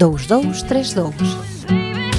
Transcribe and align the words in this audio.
22232. 0.00 2.09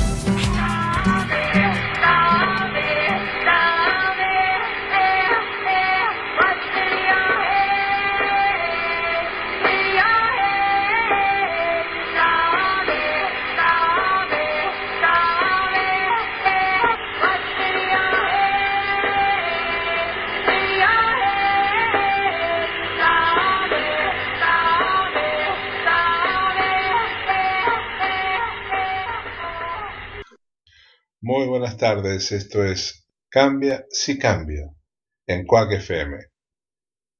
Tardes, 31.81 32.31
esto 32.31 32.63
es 32.63 33.03
Cambia 33.27 33.85
si 33.89 34.19
cambio 34.19 34.77
en 35.25 35.47
Quack 35.47 35.71
FM. 35.71 36.15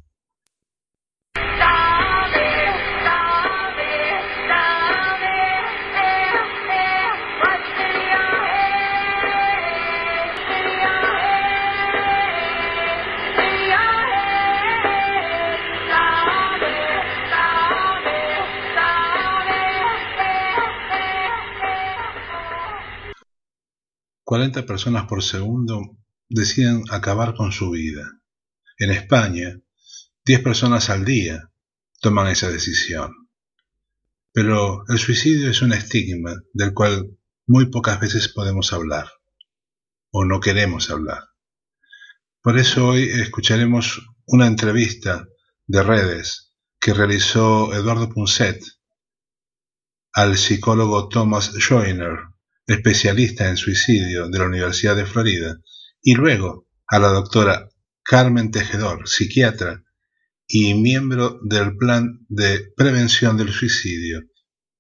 40 24.30 24.68
personas 24.68 25.08
por 25.08 25.24
segundo 25.24 25.98
deciden 26.30 26.84
acabar 26.92 27.34
con 27.34 27.52
su 27.52 27.72
vida. 27.72 28.22
En 28.78 28.92
España, 28.92 29.60
10 30.24 30.44
personas 30.44 30.92
al 30.92 31.04
día 31.04 31.50
toman 32.00 32.28
esa 32.28 32.52
decisión. 32.52 33.12
Pero 34.32 34.84
el 34.88 35.00
suicidio 35.00 35.50
es 35.50 35.64
un 35.64 35.74
estigma 35.74 36.36
del 36.54 36.76
cual 36.76 37.18
muy 37.48 37.72
pocas 37.72 38.00
veces 38.00 38.28
podemos 38.28 38.72
hablar 38.72 39.10
o 40.12 40.26
no 40.26 40.40
queremos 40.40 40.92
hablar. 40.92 41.24
Por 42.44 42.60
eso 42.60 42.90
hoy 42.90 43.10
escucharemos 43.10 44.00
una 44.28 44.46
entrevista 44.46 45.26
de 45.66 45.82
redes 45.82 46.54
que 46.80 46.94
realizó 46.94 47.74
Eduardo 47.74 48.10
Punset 48.10 48.64
al 50.14 50.38
psicólogo 50.38 51.10
Thomas 51.10 51.52
Joyner 51.68 52.29
especialista 52.74 53.50
en 53.50 53.58
suicidio 53.58 54.30
de 54.30 54.40
la 54.40 54.46
Universidad 54.46 54.96
de 54.96 55.06
Florida, 55.06 55.58
y 56.02 56.16
luego 56.16 56.68
a 56.88 57.00
la 57.00 57.10
doctora 57.10 57.70
Carmen 58.04 58.52
Tejedor, 58.52 59.08
psiquiatra 59.08 59.84
y 60.48 60.74
miembro 60.74 61.40
del 61.44 61.78
Plan 61.78 62.26
de 62.28 62.72
Prevención 62.76 63.38
del 63.38 63.52
Suicidio 63.52 64.24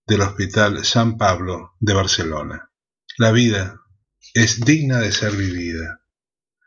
del 0.07 0.21
Hospital 0.21 0.83
San 0.83 1.17
Pablo 1.17 1.75
de 1.79 1.93
Barcelona. 1.93 2.71
La 3.17 3.31
vida 3.31 3.79
es 4.33 4.59
digna 4.61 4.99
de 4.99 5.11
ser 5.11 5.33
vivida, 5.33 6.01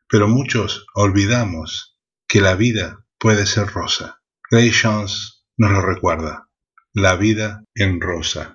pero 0.09 0.29
muchos 0.29 0.87
olvidamos 0.95 1.99
que 2.29 2.41
la 2.41 2.55
vida 2.55 3.05
puede 3.19 3.47
ser 3.47 3.67
rosa. 3.67 4.23
Gray 4.51 4.71
Jones 4.71 5.45
nos 5.57 5.73
lo 5.73 5.83
recuerda, 5.83 6.49
la 6.93 7.17
vida 7.17 7.65
en 7.75 8.01
rosa. 8.01 8.55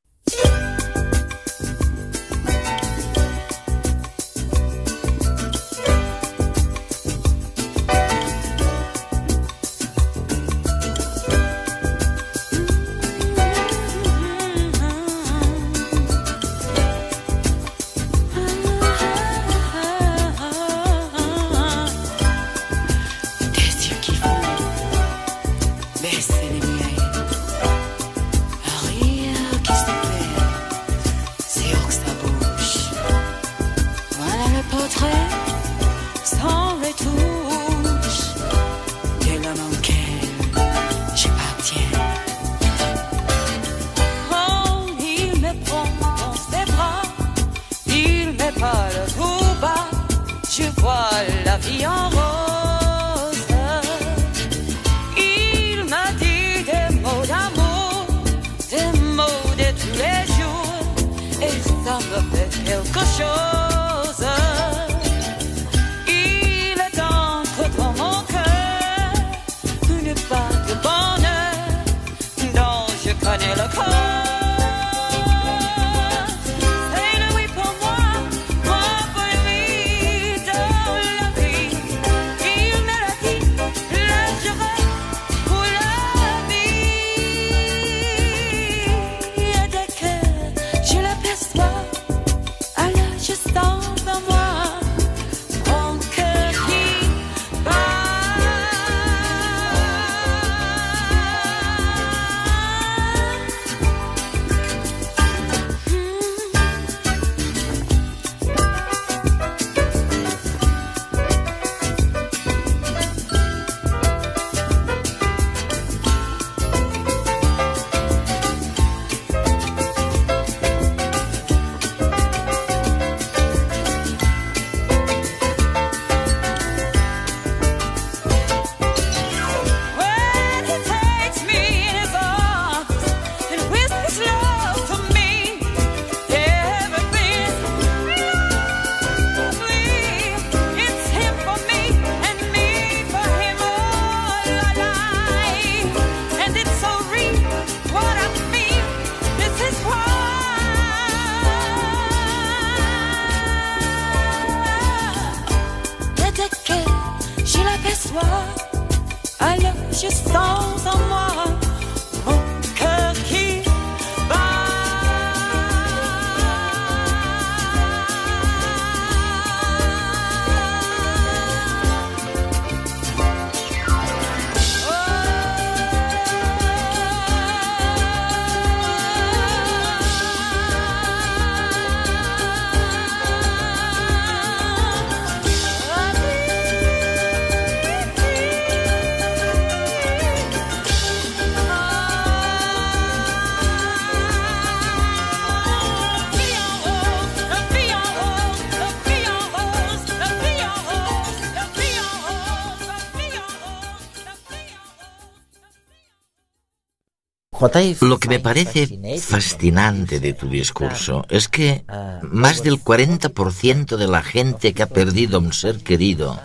Lo 208.02 208.20
que 208.20 208.30
me 208.30 208.40
parece 208.40 208.88
fascinante 209.20 210.20
de 210.20 210.34
tu 210.34 210.48
discurso 210.50 211.26
es 211.30 211.48
que 211.48 211.84
más 212.24 212.64
del 212.64 212.84
40% 212.84 213.98
de 213.98 214.08
la 214.08 214.22
gente 214.22 214.74
que 214.74 214.84
ha 214.84 214.88
perdido 214.88 215.38
a 215.38 215.42
un 215.42 215.54
ser 215.54 215.80
querido 215.80 216.40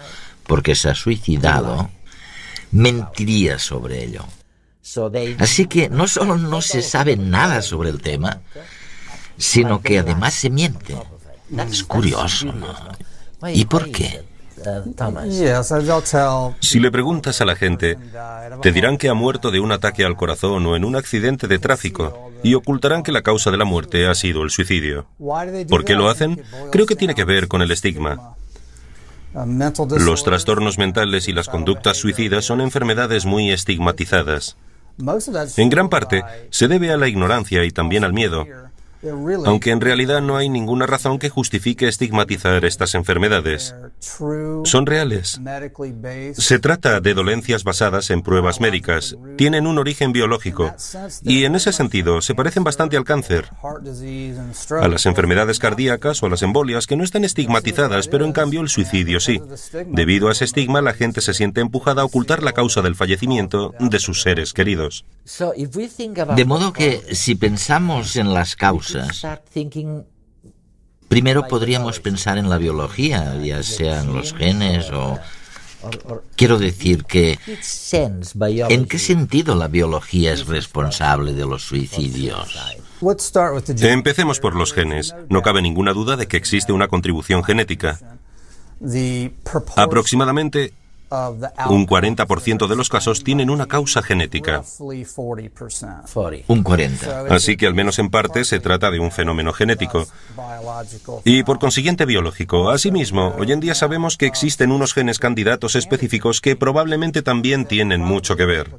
porque 0.46 0.74
se 0.74 0.90
ha 0.90 0.94
suicidado 0.94 1.90
mentiría 2.70 3.58
sobre 3.58 4.04
ello. 4.04 4.24
Así 5.38 5.66
que 5.66 5.88
no 5.88 6.08
solo 6.08 6.36
no 6.36 6.60
se 6.60 6.82
sabe 6.82 7.16
nada 7.16 7.62
sobre 7.62 7.90
el 7.90 8.00
tema, 8.00 8.40
sino 9.36 9.80
que 9.80 9.98
además 9.98 10.34
se 10.34 10.50
miente. 10.50 10.96
Es 11.70 11.84
curioso, 11.84 12.46
¿no? 12.46 12.74
¿Y 13.48 13.66
por 13.66 13.90
qué? 13.90 14.22
Si 16.60 16.80
le 16.80 16.90
preguntas 16.90 17.40
a 17.40 17.44
la 17.44 17.56
gente, 17.56 17.98
te 18.60 18.72
dirán 18.72 18.96
que 18.96 19.08
ha 19.08 19.14
muerto 19.14 19.50
de 19.50 19.60
un 19.60 19.72
ataque 19.72 20.04
al 20.04 20.16
corazón 20.16 20.66
o 20.66 20.76
en 20.76 20.84
un 20.84 20.96
accidente 20.96 21.48
de 21.48 21.58
tráfico 21.58 22.30
y 22.42 22.54
ocultarán 22.54 23.02
que 23.02 23.12
la 23.12 23.22
causa 23.22 23.50
de 23.50 23.56
la 23.56 23.64
muerte 23.64 24.06
ha 24.06 24.14
sido 24.14 24.42
el 24.42 24.50
suicidio. 24.50 25.06
¿Por 25.68 25.84
qué 25.84 25.94
lo 25.94 26.08
hacen? 26.08 26.42
Creo 26.70 26.86
que 26.86 26.96
tiene 26.96 27.14
que 27.14 27.24
ver 27.24 27.48
con 27.48 27.62
el 27.62 27.70
estigma. 27.70 28.34
Los 29.34 30.24
trastornos 30.24 30.78
mentales 30.78 31.28
y 31.28 31.32
las 31.32 31.48
conductas 31.48 31.96
suicidas 31.96 32.44
son 32.44 32.60
enfermedades 32.60 33.24
muy 33.24 33.50
estigmatizadas. 33.50 34.56
En 35.56 35.70
gran 35.70 35.88
parte 35.88 36.22
se 36.50 36.68
debe 36.68 36.92
a 36.92 36.98
la 36.98 37.08
ignorancia 37.08 37.64
y 37.64 37.70
también 37.70 38.04
al 38.04 38.12
miedo, 38.12 38.46
aunque 39.44 39.70
en 39.70 39.80
realidad 39.80 40.20
no 40.20 40.36
hay 40.36 40.48
ninguna 40.48 40.86
razón 40.86 41.18
que 41.18 41.28
justifique 41.28 41.88
estigmatizar 41.88 42.64
estas 42.64 42.94
enfermedades. 42.94 43.74
Son 44.64 44.86
reales. 44.86 45.40
Se 46.34 46.58
trata 46.58 47.00
de 47.00 47.14
dolencias 47.14 47.64
basadas 47.64 48.10
en 48.10 48.22
pruebas 48.22 48.60
médicas, 48.60 49.16
tienen 49.36 49.66
un 49.66 49.78
origen 49.78 50.12
biológico 50.12 50.74
y 51.22 51.44
en 51.44 51.56
ese 51.56 51.72
sentido 51.72 52.22
se 52.22 52.34
parecen 52.34 52.64
bastante 52.64 52.96
al 52.96 53.04
cáncer, 53.04 53.50
a 54.80 54.88
las 54.88 55.06
enfermedades 55.06 55.58
cardíacas 55.58 56.22
o 56.22 56.26
a 56.26 56.30
las 56.30 56.42
embolias 56.42 56.86
que 56.86 56.96
no 56.96 57.04
están 57.04 57.24
estigmatizadas, 57.24 58.08
pero 58.08 58.24
en 58.24 58.32
cambio 58.32 58.60
el 58.60 58.68
suicidio 58.68 59.20
sí. 59.20 59.40
Debido 59.88 60.28
a 60.28 60.32
ese 60.32 60.44
estigma 60.44 60.80
la 60.80 60.94
gente 60.94 61.20
se 61.20 61.34
siente 61.34 61.60
empujada 61.60 62.02
a 62.02 62.04
ocultar 62.04 62.42
la 62.42 62.52
causa 62.52 62.82
del 62.82 62.94
fallecimiento 62.94 63.74
de 63.78 63.98
sus 63.98 64.22
seres 64.22 64.52
queridos. 64.52 65.04
De 66.36 66.44
modo 66.44 66.72
que 66.72 67.14
si 67.14 67.34
pensamos 67.34 68.16
en 68.16 68.34
las 68.34 68.56
causas, 68.56 68.91
primero 71.08 71.46
podríamos 71.46 72.00
pensar 72.00 72.38
en 72.38 72.48
la 72.48 72.58
biología, 72.58 73.36
ya 73.42 73.62
sean 73.62 74.14
los 74.14 74.32
genes 74.34 74.90
o... 74.90 75.18
Quiero 76.36 76.58
decir 76.58 77.04
que... 77.04 77.38
¿En 78.68 78.86
qué 78.86 78.98
sentido 78.98 79.54
la 79.56 79.68
biología 79.68 80.32
es 80.32 80.46
responsable 80.46 81.34
de 81.34 81.44
los 81.44 81.64
suicidios? 81.64 82.56
Empecemos 83.80 84.38
por 84.38 84.54
los 84.54 84.72
genes. 84.72 85.14
No 85.28 85.42
cabe 85.42 85.60
ninguna 85.60 85.92
duda 85.92 86.16
de 86.16 86.28
que 86.28 86.36
existe 86.36 86.72
una 86.72 86.88
contribución 86.88 87.42
genética. 87.42 87.98
Aproximadamente 89.76 90.72
un 91.68 91.86
40% 91.86 92.68
de 92.68 92.76
los 92.76 92.88
casos 92.88 93.24
tienen 93.24 93.50
una 93.50 93.66
causa 93.66 94.02
genética. 94.02 94.62
Un 96.48 96.62
40. 96.62 97.26
Así 97.30 97.56
que 97.56 97.66
al 97.66 97.74
menos 97.74 97.98
en 97.98 98.10
parte 98.10 98.44
se 98.44 98.60
trata 98.60 98.90
de 98.90 98.98
un 98.98 99.10
fenómeno 99.10 99.52
genético 99.52 100.06
y 101.24 101.42
por 101.42 101.58
consiguiente 101.58 102.06
biológico. 102.06 102.70
Asimismo, 102.70 103.34
hoy 103.38 103.52
en 103.52 103.60
día 103.60 103.74
sabemos 103.74 104.16
que 104.16 104.26
existen 104.26 104.72
unos 104.72 104.94
genes 104.94 105.18
candidatos 105.18 105.76
específicos 105.76 106.40
que 106.40 106.56
probablemente 106.56 107.22
también 107.22 107.66
tienen 107.66 108.00
mucho 108.00 108.36
que 108.36 108.46
ver. 108.46 108.70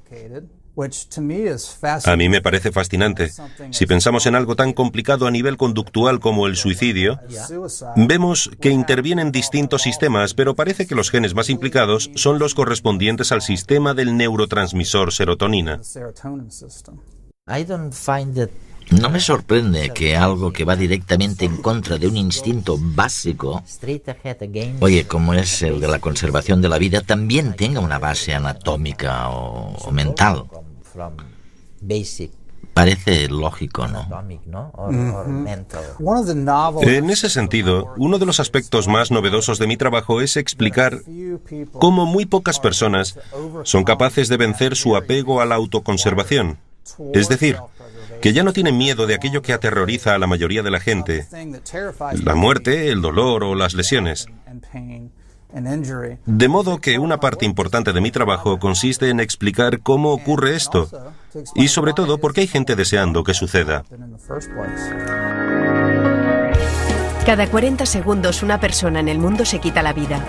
A 2.05 2.15
mí 2.15 2.29
me 2.29 2.41
parece 2.41 2.71
fascinante. 2.71 3.31
Si 3.71 3.85
pensamos 3.85 4.25
en 4.25 4.35
algo 4.35 4.55
tan 4.55 4.73
complicado 4.73 5.27
a 5.27 5.31
nivel 5.31 5.57
conductual 5.57 6.19
como 6.19 6.47
el 6.47 6.55
suicidio, 6.55 7.19
vemos 7.95 8.49
que 8.59 8.69
intervienen 8.69 9.31
distintos 9.31 9.83
sistemas, 9.83 10.33
pero 10.33 10.55
parece 10.55 10.87
que 10.87 10.95
los 10.95 11.11
genes 11.11 11.35
más 11.35 11.49
implicados 11.49 12.09
son 12.15 12.39
los 12.39 12.55
correspondientes 12.55 13.31
al 13.31 13.41
sistema 13.41 13.93
del 13.93 14.17
neurotransmisor 14.17 15.11
serotonina. 15.11 15.79
No 18.91 19.09
me 19.09 19.19
sorprende 19.19 19.91
que 19.91 20.15
algo 20.15 20.51
que 20.51 20.65
va 20.65 20.75
directamente 20.75 21.45
en 21.45 21.57
contra 21.57 21.97
de 21.97 22.07
un 22.07 22.17
instinto 22.17 22.77
básico, 22.79 23.63
oye, 24.81 25.07
como 25.07 25.33
es 25.33 25.61
el 25.61 25.79
de 25.79 25.87
la 25.87 25.99
conservación 25.99 26.61
de 26.61 26.69
la 26.69 26.77
vida, 26.77 27.01
también 27.01 27.55
tenga 27.55 27.79
una 27.79 27.97
base 27.99 28.33
anatómica 28.33 29.29
o, 29.29 29.73
o 29.75 29.91
mental. 29.91 30.43
Parece 32.73 33.27
lógico, 33.29 33.87
¿no? 33.87 34.07
En 36.81 37.09
ese 37.09 37.29
sentido, 37.29 37.93
uno 37.97 38.17
de 38.17 38.25
los 38.25 38.39
aspectos 38.39 38.87
más 38.87 39.11
novedosos 39.11 39.59
de 39.59 39.67
mi 39.67 39.77
trabajo 39.77 40.21
es 40.21 40.37
explicar 40.37 41.01
cómo 41.73 42.05
muy 42.05 42.25
pocas 42.25 42.59
personas 42.59 43.19
son 43.63 43.83
capaces 43.83 44.27
de 44.27 44.37
vencer 44.37 44.75
su 44.75 44.95
apego 44.95 45.41
a 45.41 45.45
la 45.45 45.55
autoconservación. 45.55 46.57
Es 47.13 47.29
decir, 47.29 47.57
que 48.21 48.33
ya 48.33 48.43
no 48.43 48.53
tienen 48.53 48.77
miedo 48.77 49.05
de 49.05 49.15
aquello 49.15 49.41
que 49.41 49.53
aterroriza 49.53 50.15
a 50.15 50.17
la 50.17 50.27
mayoría 50.27 50.63
de 50.63 50.71
la 50.71 50.79
gente, 50.79 51.27
la 52.23 52.35
muerte, 52.35 52.89
el 52.89 53.01
dolor 53.01 53.43
o 53.43 53.53
las 53.53 53.73
lesiones. 53.75 54.27
De 56.25 56.47
modo 56.47 56.79
que 56.79 56.97
una 56.97 57.19
parte 57.19 57.45
importante 57.45 57.93
de 57.93 58.01
mi 58.01 58.09
trabajo 58.09 58.57
consiste 58.57 59.09
en 59.09 59.19
explicar 59.19 59.81
cómo 59.81 60.11
ocurre 60.11 60.55
esto 60.55 60.89
y 61.53 61.67
sobre 61.67 61.93
todo 61.93 62.17
por 62.17 62.33
qué 62.33 62.41
hay 62.41 62.47
gente 62.47 62.75
deseando 62.75 63.23
que 63.23 63.35
suceda. 63.35 63.83
Cada 67.25 67.47
40 67.47 67.85
segundos 67.85 68.41
una 68.41 68.59
persona 68.59 68.99
en 68.99 69.07
el 69.07 69.19
mundo 69.19 69.45
se 69.45 69.59
quita 69.59 69.83
la 69.83 69.93
vida. 69.93 70.19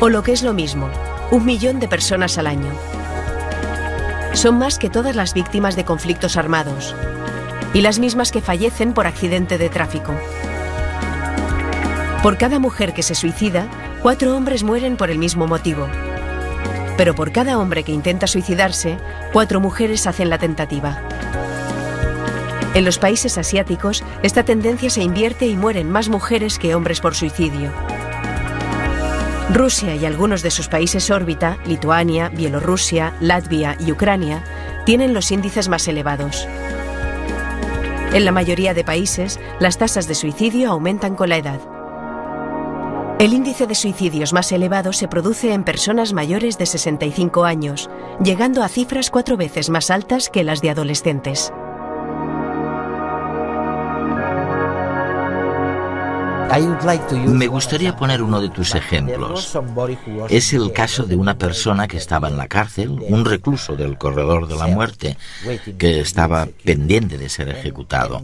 O 0.00 0.08
lo 0.08 0.22
que 0.22 0.32
es 0.32 0.42
lo 0.42 0.54
mismo, 0.54 0.90
un 1.30 1.44
millón 1.44 1.78
de 1.78 1.88
personas 1.88 2.36
al 2.36 2.48
año. 2.48 2.70
Son 4.32 4.58
más 4.58 4.78
que 4.78 4.90
todas 4.90 5.14
las 5.14 5.34
víctimas 5.34 5.76
de 5.76 5.84
conflictos 5.84 6.36
armados 6.36 6.96
y 7.74 7.80
las 7.80 7.98
mismas 8.00 8.32
que 8.32 8.40
fallecen 8.40 8.92
por 8.92 9.06
accidente 9.06 9.56
de 9.56 9.68
tráfico. 9.68 10.14
Por 12.22 12.36
cada 12.36 12.58
mujer 12.58 12.92
que 12.92 13.02
se 13.02 13.14
suicida, 13.14 13.66
cuatro 14.02 14.34
hombres 14.34 14.62
mueren 14.62 14.96
por 14.96 15.10
el 15.10 15.18
mismo 15.18 15.46
motivo. 15.46 15.86
Pero 16.96 17.14
por 17.14 17.32
cada 17.32 17.58
hombre 17.58 17.84
que 17.84 17.92
intenta 17.92 18.26
suicidarse, 18.26 18.98
cuatro 19.32 19.60
mujeres 19.60 20.06
hacen 20.06 20.30
la 20.30 20.38
tentativa. 20.38 21.02
En 22.74 22.84
los 22.84 22.98
países 22.98 23.36
asiáticos, 23.36 24.04
esta 24.22 24.44
tendencia 24.44 24.90
se 24.90 25.02
invierte 25.02 25.46
y 25.46 25.56
mueren 25.56 25.90
más 25.90 26.08
mujeres 26.08 26.58
que 26.58 26.74
hombres 26.74 27.00
por 27.00 27.14
suicidio. 27.14 27.72
Rusia 29.52 29.96
y 29.96 30.06
algunos 30.06 30.42
de 30.42 30.50
sus 30.50 30.68
países 30.68 31.10
órbita, 31.10 31.58
Lituania, 31.66 32.28
Bielorrusia, 32.28 33.14
Latvia 33.20 33.76
y 33.80 33.90
Ucrania, 33.90 34.44
tienen 34.86 35.12
los 35.12 35.30
índices 35.32 35.68
más 35.68 35.88
elevados. 35.88 36.46
En 38.12 38.24
la 38.24 38.32
mayoría 38.32 38.72
de 38.72 38.84
países, 38.84 39.40
las 39.58 39.76
tasas 39.76 40.06
de 40.06 40.14
suicidio 40.14 40.70
aumentan 40.70 41.16
con 41.16 41.28
la 41.28 41.36
edad. 41.36 41.60
El 43.20 43.34
índice 43.34 43.66
de 43.66 43.74
suicidios 43.74 44.32
más 44.32 44.50
elevado 44.50 44.94
se 44.94 45.06
produce 45.06 45.52
en 45.52 45.62
personas 45.62 46.14
mayores 46.14 46.56
de 46.56 46.64
65 46.64 47.44
años, 47.44 47.90
llegando 48.24 48.62
a 48.62 48.68
cifras 48.68 49.10
cuatro 49.10 49.36
veces 49.36 49.68
más 49.68 49.90
altas 49.90 50.30
que 50.30 50.42
las 50.42 50.62
de 50.62 50.70
adolescentes. 50.70 51.52
Me 57.26 57.46
gustaría 57.46 57.96
poner 57.96 58.22
uno 58.22 58.40
de 58.40 58.48
tus 58.48 58.74
ejemplos. 58.74 59.56
Es 60.28 60.52
el 60.52 60.72
caso 60.72 61.04
de 61.04 61.16
una 61.16 61.38
persona 61.38 61.86
que 61.86 61.96
estaba 61.96 62.28
en 62.28 62.36
la 62.36 62.48
cárcel, 62.48 62.90
un 63.08 63.24
recluso 63.24 63.76
del 63.76 63.98
corredor 63.98 64.48
de 64.48 64.56
la 64.56 64.66
muerte, 64.66 65.16
que 65.78 66.00
estaba 66.00 66.48
pendiente 66.64 67.18
de 67.18 67.28
ser 67.28 67.48
ejecutado. 67.48 68.22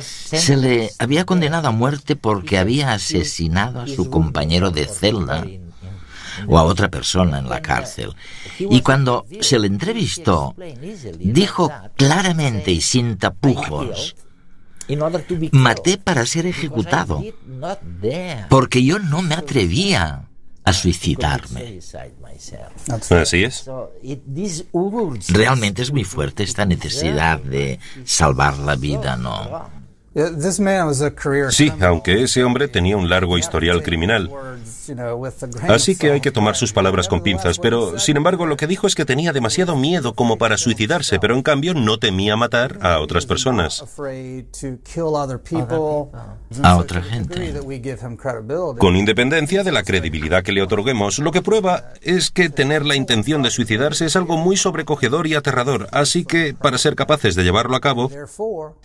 Se 0.00 0.56
le 0.56 0.90
había 0.98 1.24
condenado 1.24 1.68
a 1.68 1.72
muerte 1.72 2.16
porque 2.16 2.58
había 2.58 2.92
asesinado 2.92 3.80
a 3.82 3.86
su 3.86 4.10
compañero 4.10 4.70
de 4.70 4.86
celda 4.86 5.44
o 6.46 6.58
a 6.58 6.62
otra 6.62 6.88
persona 6.88 7.38
en 7.38 7.48
la 7.48 7.60
cárcel. 7.60 8.14
Y 8.58 8.80
cuando 8.80 9.26
se 9.40 9.58
le 9.58 9.66
entrevistó, 9.66 10.54
dijo 11.18 11.70
claramente 11.96 12.70
y 12.70 12.80
sin 12.80 13.18
tapujos, 13.18 14.16
maté 15.52 15.98
para 15.98 16.24
ser 16.26 16.46
ejecutado, 16.46 17.22
porque 18.48 18.84
yo 18.84 18.98
no 18.98 19.22
me 19.22 19.34
atrevía 19.34 20.24
a 20.64 20.72
suicidarme. 20.72 21.80
Así 23.10 23.44
es. 23.44 23.70
Realmente 25.28 25.82
es 25.82 25.92
muy 25.92 26.04
fuerte 26.04 26.42
esta 26.42 26.64
necesidad 26.64 27.40
de 27.40 27.78
salvar 28.04 28.58
la 28.58 28.76
vida, 28.76 29.16
¿no? 29.16 29.70
Sí, 31.52 31.72
aunque 31.80 32.22
ese 32.22 32.42
hombre 32.42 32.68
tenía 32.68 32.96
un 32.96 33.08
largo 33.08 33.38
historial 33.38 33.82
criminal. 33.82 34.30
Así 35.68 35.96
que 35.96 36.12
hay 36.12 36.20
que 36.20 36.30
tomar 36.30 36.56
sus 36.56 36.72
palabras 36.72 37.08
con 37.08 37.22
pinzas, 37.22 37.58
pero 37.58 37.98
sin 37.98 38.16
embargo 38.16 38.46
lo 38.46 38.56
que 38.56 38.66
dijo 38.66 38.86
es 38.86 38.94
que 38.94 39.04
tenía 39.04 39.32
demasiado 39.32 39.76
miedo 39.76 40.14
como 40.14 40.38
para 40.38 40.56
suicidarse, 40.56 41.18
pero 41.18 41.34
en 41.34 41.42
cambio 41.42 41.74
no 41.74 41.98
temía 41.98 42.36
matar 42.36 42.78
a 42.82 43.00
otras 43.00 43.26
personas. 43.26 43.84
A 46.62 46.76
otra 46.76 47.02
gente. 47.02 47.52
Con 48.78 48.96
independencia 48.96 49.62
de 49.62 49.72
la 49.72 49.82
credibilidad 49.82 50.42
que 50.42 50.52
le 50.52 50.62
otorguemos, 50.62 51.18
lo 51.18 51.32
que 51.32 51.42
prueba 51.42 51.92
es 52.02 52.30
que 52.30 52.48
tener 52.48 52.86
la 52.86 52.96
intención 52.96 53.42
de 53.42 53.50
suicidarse 53.50 54.06
es 54.06 54.16
algo 54.16 54.36
muy 54.36 54.56
sobrecogedor 54.56 55.26
y 55.26 55.34
aterrador, 55.34 55.88
así 55.92 56.24
que 56.24 56.54
para 56.54 56.78
ser 56.78 56.94
capaces 56.94 57.34
de 57.34 57.44
llevarlo 57.44 57.76
a 57.76 57.80
cabo 57.80 58.10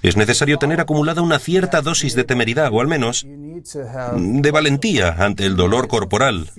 es 0.01 0.17
necesario 0.17 0.57
tener 0.57 0.81
acumulada 0.81 1.22
una 1.22 1.39
cierta 1.39 1.81
dosis 1.81 2.15
de 2.15 2.24
temeridad 2.24 2.69
o 2.72 2.81
al 2.81 2.88
menos 2.88 3.25
de 3.25 4.51
valentía 4.51 5.15
ante 5.19 5.45
el 5.45 5.55
dolor 5.55 5.88
corporal, 5.93 6.50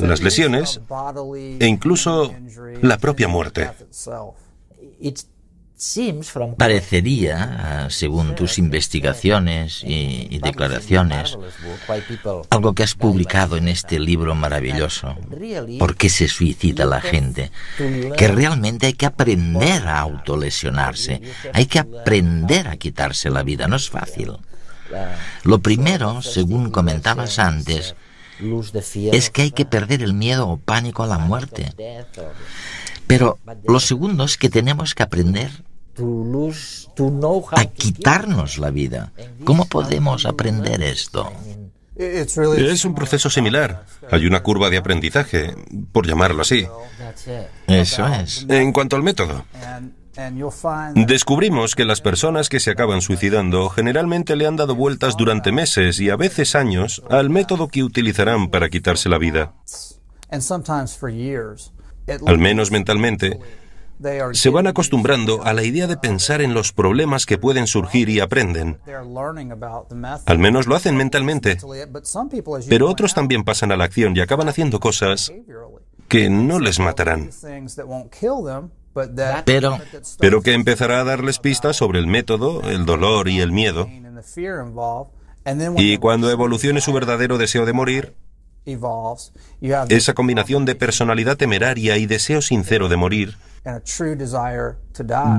las 0.00 0.20
lesiones 0.22 0.80
e 1.60 1.66
incluso 1.68 2.34
la 2.82 2.98
propia 2.98 3.28
muerte. 3.28 3.70
Parecería, 6.58 7.86
según 7.90 8.34
tus 8.34 8.58
investigaciones 8.58 9.84
y, 9.84 10.26
y, 10.30 10.40
declaraciones, 10.40 11.38
algo 12.50 12.74
que 12.74 12.82
has 12.82 12.96
publicado 12.96 13.56
en 13.56 13.68
este 13.68 14.00
libro 14.00 14.34
maravilloso, 14.34 15.16
¿Por 15.78 15.94
qué 15.94 16.10
se 16.10 16.26
suicida 16.26 16.86
la 16.86 17.00
gente? 17.00 17.52
Que 18.18 18.26
realmente 18.26 18.88
hay 18.88 18.94
que 18.94 19.06
aprender 19.06 19.86
a 19.86 20.00
autolesionarse, 20.00 21.22
hay 21.54 21.66
que 21.66 21.78
aprender 21.78 22.66
a 22.66 22.76
quitarse 22.76 23.30
la 23.30 23.44
vida, 23.44 23.68
no 23.68 23.76
es 23.76 23.88
fácil. 23.88 24.32
Lo 25.44 25.60
primero, 25.60 26.20
según 26.20 26.70
comentabas 26.70 27.38
antes, 27.38 27.94
es 29.12 29.30
que 29.30 29.42
hay 29.42 29.50
que 29.50 29.64
perder 29.64 30.02
el 30.02 30.14
miedo 30.14 30.48
o 30.48 30.56
pánico 30.56 31.02
a 31.02 31.06
la 31.06 31.18
muerte. 31.18 31.72
Pero 33.06 33.38
lo 33.64 33.80
segundo 33.80 34.24
es 34.24 34.36
que 34.36 34.48
tenemos 34.48 34.94
que 34.94 35.02
aprender 35.02 35.50
a 37.52 37.64
quitarnos 37.66 38.58
la 38.58 38.70
vida. 38.70 39.12
¿Cómo 39.44 39.66
podemos 39.66 40.26
aprender 40.26 40.82
esto? 40.82 41.30
Es 41.96 42.84
un 42.84 42.94
proceso 42.94 43.28
similar. 43.28 43.84
Hay 44.10 44.26
una 44.26 44.42
curva 44.42 44.70
de 44.70 44.78
aprendizaje, 44.78 45.54
por 45.92 46.06
llamarlo 46.06 46.42
así. 46.42 46.66
Eso 47.66 48.06
es. 48.06 48.46
En 48.48 48.72
cuanto 48.72 48.96
al 48.96 49.02
método, 49.02 49.44
Descubrimos 50.94 51.74
que 51.74 51.84
las 51.84 52.00
personas 52.00 52.48
que 52.48 52.60
se 52.60 52.70
acaban 52.70 53.00
suicidando 53.00 53.68
generalmente 53.68 54.36
le 54.36 54.46
han 54.46 54.56
dado 54.56 54.74
vueltas 54.74 55.16
durante 55.16 55.52
meses 55.52 56.00
y 56.00 56.10
a 56.10 56.16
veces 56.16 56.54
años 56.54 57.02
al 57.10 57.30
método 57.30 57.68
que 57.68 57.82
utilizarán 57.82 58.48
para 58.48 58.68
quitarse 58.68 59.08
la 59.08 59.18
vida. 59.18 59.54
Al 62.26 62.38
menos 62.38 62.70
mentalmente, 62.70 63.38
se 64.32 64.50
van 64.50 64.66
acostumbrando 64.66 65.44
a 65.44 65.52
la 65.52 65.62
idea 65.62 65.86
de 65.86 65.96
pensar 65.96 66.40
en 66.40 66.54
los 66.54 66.72
problemas 66.72 67.26
que 67.26 67.38
pueden 67.38 67.66
surgir 67.66 68.08
y 68.08 68.20
aprenden. 68.20 68.78
Al 70.26 70.38
menos 70.38 70.66
lo 70.66 70.74
hacen 70.74 70.96
mentalmente. 70.96 71.58
Pero 72.68 72.88
otros 72.88 73.14
también 73.14 73.44
pasan 73.44 73.72
a 73.72 73.76
la 73.76 73.84
acción 73.84 74.16
y 74.16 74.20
acaban 74.20 74.48
haciendo 74.48 74.80
cosas 74.80 75.32
que 76.08 76.30
no 76.30 76.58
les 76.58 76.80
matarán. 76.80 77.30
Pero, 79.44 79.78
pero 80.18 80.42
que 80.42 80.52
empezará 80.52 81.00
a 81.00 81.04
darles 81.04 81.38
pistas 81.38 81.76
sobre 81.76 81.98
el 81.98 82.06
método, 82.06 82.62
el 82.68 82.86
dolor 82.86 83.28
y 83.28 83.40
el 83.40 83.52
miedo. 83.52 83.88
Y 85.76 85.98
cuando 85.98 86.30
evolucione 86.30 86.80
su 86.80 86.92
verdadero 86.92 87.38
deseo 87.38 87.66
de 87.66 87.72
morir, 87.72 88.16
esa 89.88 90.14
combinación 90.14 90.64
de 90.64 90.74
personalidad 90.74 91.36
temeraria 91.36 91.96
y 91.96 92.06
deseo 92.06 92.42
sincero 92.42 92.88
de 92.88 92.96
morir, 92.96 93.36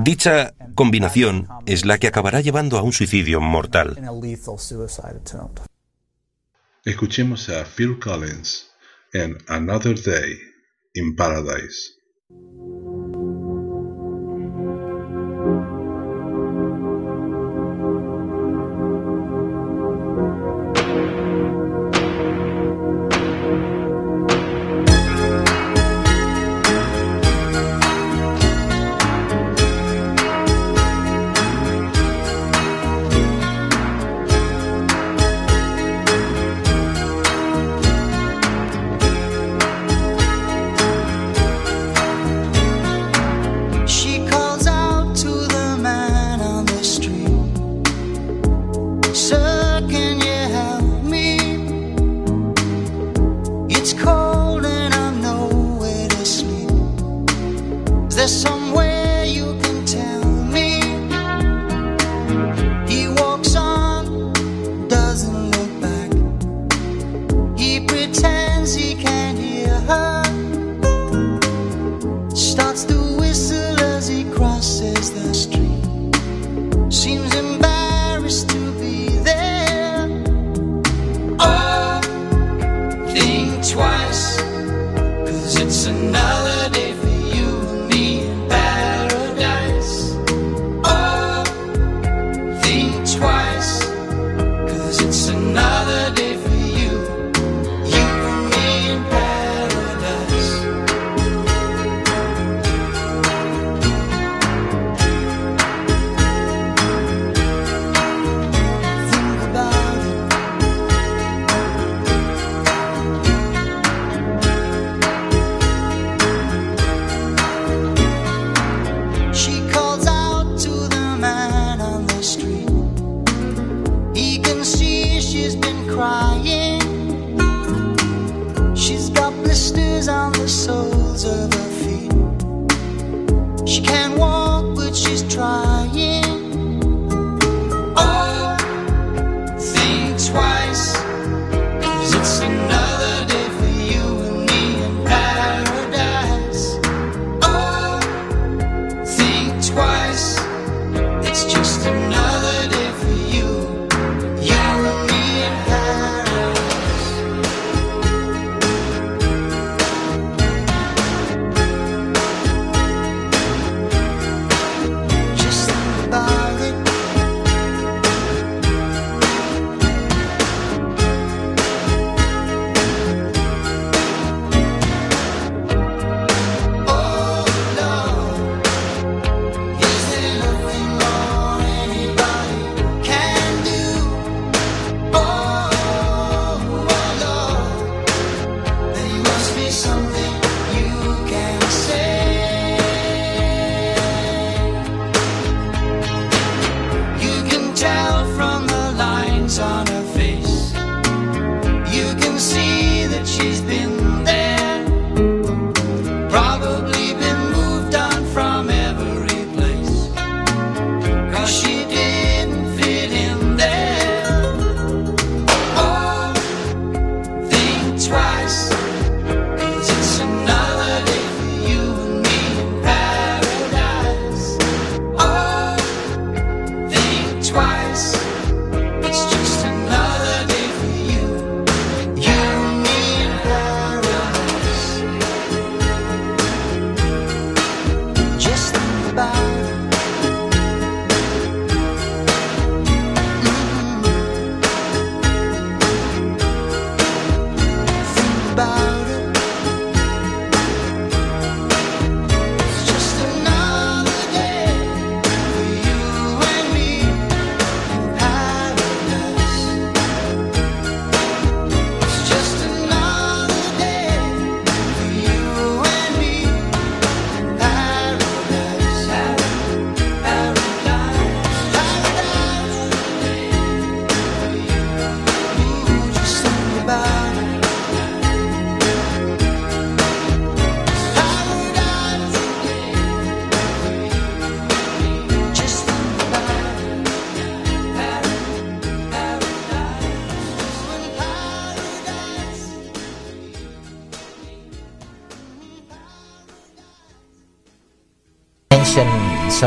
dicha 0.04 0.54
combinación 0.74 1.48
es 1.66 1.84
la 1.84 1.98
que 1.98 2.08
acabará 2.08 2.40
llevando 2.40 2.78
a 2.78 2.82
un 2.82 2.92
suicidio 2.92 3.40
mortal. 3.40 3.96
Escuchemos 6.84 7.48
a 7.48 7.64
Phil 7.64 7.98
Collins 8.00 8.70
en 9.12 9.38
Another 9.46 10.02
Day 10.02 10.36
in 10.94 11.14
Paradise. 11.14 12.01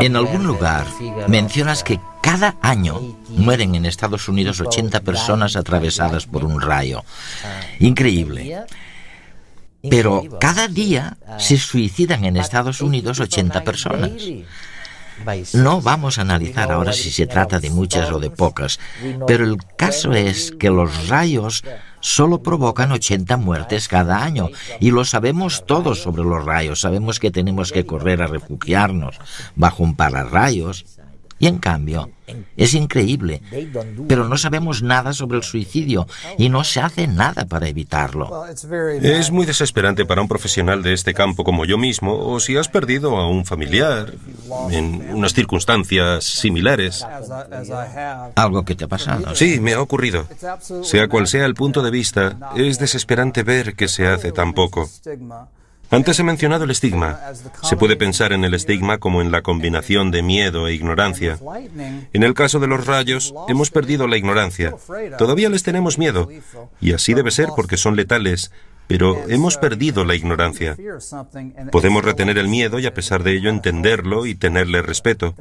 En 0.00 0.14
algún 0.14 0.46
lugar 0.46 0.86
mencionas 1.26 1.82
que 1.82 1.98
cada 2.22 2.56
año 2.62 3.00
mueren 3.28 3.74
en 3.74 3.86
Estados 3.86 4.28
Unidos 4.28 4.60
80 4.60 5.00
personas 5.00 5.56
atravesadas 5.56 6.26
por 6.26 6.44
un 6.44 6.60
rayo. 6.60 7.04
Increíble. 7.80 8.64
Pero 9.88 10.22
cada 10.40 10.68
día 10.68 11.16
se 11.38 11.58
suicidan 11.58 12.24
en 12.24 12.36
Estados 12.36 12.80
Unidos 12.80 13.18
80 13.18 13.64
personas. 13.64 14.12
No 15.54 15.80
vamos 15.80 16.18
a 16.18 16.22
analizar 16.22 16.70
ahora 16.70 16.92
si 16.92 17.10
se 17.10 17.26
trata 17.26 17.58
de 17.58 17.70
muchas 17.70 18.10
o 18.12 18.20
de 18.20 18.30
pocas, 18.30 18.78
pero 19.26 19.44
el 19.44 19.56
caso 19.76 20.12
es 20.12 20.52
que 20.52 20.70
los 20.70 21.08
rayos 21.08 21.64
solo 22.00 22.42
provocan 22.42 22.92
80 22.92 23.36
muertes 23.36 23.88
cada 23.88 24.22
año 24.22 24.50
y 24.80 24.90
lo 24.90 25.04
sabemos 25.04 25.64
todos 25.66 26.02
sobre 26.02 26.24
los 26.24 26.44
rayos. 26.44 26.80
Sabemos 26.80 27.18
que 27.18 27.30
tenemos 27.30 27.72
que 27.72 27.86
correr 27.86 28.22
a 28.22 28.26
refugiarnos 28.26 29.16
bajo 29.54 29.82
un 29.82 29.96
pararrayos 29.96 30.84
y 31.38 31.46
en 31.46 31.58
cambio 31.58 32.10
es 32.56 32.74
increíble, 32.74 33.40
pero 34.08 34.28
no 34.28 34.36
sabemos 34.36 34.82
nada 34.82 35.12
sobre 35.12 35.38
el 35.38 35.44
suicidio 35.44 36.06
y 36.38 36.48
no 36.48 36.64
se 36.64 36.80
hace 36.80 37.06
nada 37.06 37.44
para 37.46 37.68
evitarlo. 37.68 38.46
Es 39.02 39.30
muy 39.30 39.46
desesperante 39.46 40.04
para 40.04 40.22
un 40.22 40.28
profesional 40.28 40.82
de 40.82 40.92
este 40.92 41.14
campo 41.14 41.44
como 41.44 41.64
yo 41.64 41.78
mismo, 41.78 42.18
o 42.18 42.40
si 42.40 42.56
has 42.56 42.68
perdido 42.68 43.16
a 43.16 43.28
un 43.28 43.44
familiar 43.44 44.12
en 44.70 45.14
unas 45.14 45.34
circunstancias 45.34 46.24
similares. 46.24 47.06
Algo 48.34 48.64
que 48.64 48.74
te 48.74 48.84
ha 48.84 48.88
pasado. 48.88 49.34
Sí, 49.34 49.60
me 49.60 49.74
ha 49.74 49.80
ocurrido. 49.80 50.26
Sea 50.82 51.08
cual 51.08 51.26
sea 51.28 51.44
el 51.44 51.54
punto 51.54 51.82
de 51.82 51.90
vista, 51.90 52.38
es 52.56 52.78
desesperante 52.78 53.42
ver 53.42 53.74
que 53.74 53.88
se 53.88 54.06
hace 54.06 54.32
tan 54.32 54.52
poco. 54.52 54.88
Antes 55.90 56.18
he 56.18 56.24
mencionado 56.24 56.64
el 56.64 56.70
estigma. 56.70 57.20
Se 57.62 57.76
puede 57.76 57.96
pensar 57.96 58.32
en 58.32 58.44
el 58.44 58.54
estigma 58.54 58.98
como 58.98 59.22
en 59.22 59.30
la 59.30 59.42
combinación 59.42 60.10
de 60.10 60.22
miedo 60.22 60.66
e 60.66 60.74
ignorancia. 60.74 61.38
En 62.12 62.22
el 62.22 62.34
caso 62.34 62.58
de 62.58 62.66
los 62.66 62.86
rayos, 62.86 63.32
hemos 63.48 63.70
perdido 63.70 64.08
la 64.08 64.16
ignorancia. 64.16 64.74
Todavía 65.16 65.48
les 65.48 65.62
tenemos 65.62 65.98
miedo. 65.98 66.28
Y 66.80 66.92
así 66.92 67.14
debe 67.14 67.30
ser 67.30 67.50
porque 67.54 67.76
son 67.76 67.96
letales. 67.96 68.50
Pero 68.88 69.28
hemos 69.28 69.56
perdido 69.56 70.04
la 70.04 70.14
ignorancia. 70.14 70.76
Podemos 71.72 72.04
retener 72.04 72.38
el 72.38 72.48
miedo 72.48 72.78
y 72.78 72.86
a 72.86 72.94
pesar 72.94 73.22
de 73.22 73.36
ello 73.36 73.50
entenderlo 73.50 74.26
y 74.26 74.34
tenerle 74.34 74.82
respeto. 74.82 75.34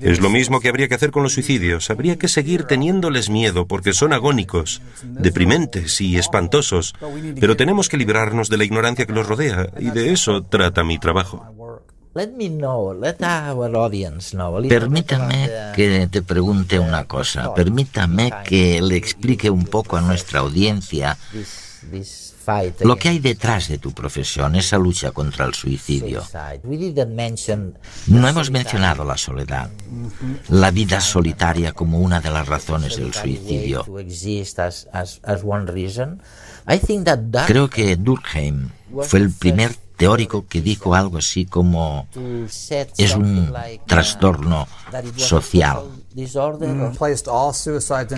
Es 0.00 0.20
lo 0.20 0.30
mismo 0.30 0.60
que 0.60 0.68
habría 0.68 0.88
que 0.88 0.94
hacer 0.94 1.10
con 1.10 1.22
los 1.22 1.34
suicidios. 1.34 1.90
Habría 1.90 2.16
que 2.16 2.28
seguir 2.28 2.64
teniéndoles 2.64 3.30
miedo 3.30 3.66
porque 3.66 3.92
son 3.92 4.12
agónicos, 4.12 4.80
deprimentes 5.02 6.00
y 6.00 6.18
espantosos. 6.18 6.94
Pero 7.40 7.56
tenemos 7.56 7.88
que 7.88 7.96
librarnos 7.96 8.48
de 8.48 8.58
la 8.58 8.64
ignorancia 8.64 9.06
que 9.06 9.12
los 9.12 9.26
rodea 9.26 9.68
y 9.78 9.90
de 9.90 10.12
eso 10.12 10.42
trata 10.42 10.84
mi 10.84 10.98
trabajo. 10.98 11.46
Permítame 14.68 15.50
que 15.76 16.08
te 16.10 16.22
pregunte 16.22 16.78
una 16.78 17.04
cosa. 17.04 17.54
Permítame 17.54 18.32
que 18.44 18.80
le 18.80 18.96
explique 18.96 19.50
un 19.50 19.64
poco 19.64 19.96
a 19.96 20.00
nuestra 20.00 20.40
audiencia 20.40 21.16
lo 22.80 22.96
que 22.96 23.08
hay 23.08 23.18
detrás 23.18 23.68
de 23.68 23.78
tu 23.78 23.92
profesión, 23.92 24.54
esa 24.56 24.78
lucha 24.78 25.10
contra 25.10 25.44
el 25.44 25.54
suicidio. 25.54 26.22
No 28.06 28.28
hemos 28.28 28.50
mencionado 28.50 29.04
la 29.04 29.16
soledad, 29.16 29.70
la 30.48 30.70
vida 30.70 31.00
solitaria 31.00 31.72
como 31.72 31.98
una 31.98 32.20
de 32.20 32.30
las 32.30 32.46
razones 32.46 32.96
del 32.96 33.12
suicidio. 33.12 33.84
Creo 37.46 37.70
que 37.70 37.96
Durkheim 37.96 38.70
fue 39.02 39.20
el 39.20 39.30
primer 39.30 39.74
teórico 39.98 40.46
que 40.46 40.62
dijo 40.62 40.94
algo 40.94 41.18
así 41.18 41.44
como 41.44 42.06
es 42.96 43.14
un 43.14 43.52
trastorno 43.84 44.66
social. 45.16 45.82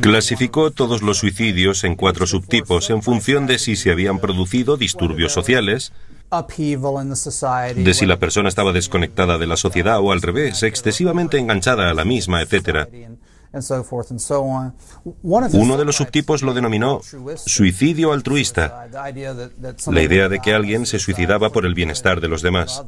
Clasificó 0.00 0.70
todos 0.70 1.02
los 1.02 1.18
suicidios 1.18 1.82
en 1.84 1.96
cuatro 1.96 2.26
subtipos 2.26 2.90
en 2.90 3.02
función 3.02 3.46
de 3.46 3.58
si 3.58 3.76
se 3.76 3.90
habían 3.90 4.18
producido 4.18 4.76
disturbios 4.76 5.32
sociales, 5.32 5.92
de 6.30 7.94
si 7.94 8.06
la 8.06 8.18
persona 8.18 8.48
estaba 8.48 8.72
desconectada 8.72 9.38
de 9.38 9.46
la 9.46 9.56
sociedad 9.56 9.98
o 10.00 10.12
al 10.12 10.22
revés, 10.22 10.62
excesivamente 10.62 11.38
enganchada 11.38 11.90
a 11.90 11.94
la 11.94 12.04
misma, 12.04 12.42
etc. 12.42 12.88
Uno 15.52 15.76
de 15.76 15.84
los 15.84 15.96
subtipos 15.96 16.42
lo 16.42 16.54
denominó 16.54 17.00
suicidio 17.36 18.12
altruista, 18.12 18.88
la 19.90 20.02
idea 20.02 20.28
de 20.28 20.38
que 20.40 20.54
alguien 20.54 20.86
se 20.86 20.98
suicidaba 20.98 21.50
por 21.50 21.66
el 21.66 21.74
bienestar 21.74 22.20
de 22.20 22.28
los 22.28 22.42
demás. 22.42 22.84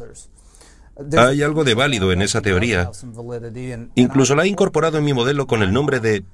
Hay 1.18 1.42
algo 1.42 1.64
de 1.64 1.74
válido 1.74 2.12
en 2.12 2.22
esa 2.22 2.40
teoría. 2.42 2.90
Incluso 3.94 4.34
la 4.34 4.44
he 4.44 4.48
incorporado 4.48 4.98
en 4.98 5.04
mi 5.04 5.12
modelo 5.12 5.46
con 5.46 5.62
el 5.62 5.72
nombre 5.72 6.00
de 6.00 6.24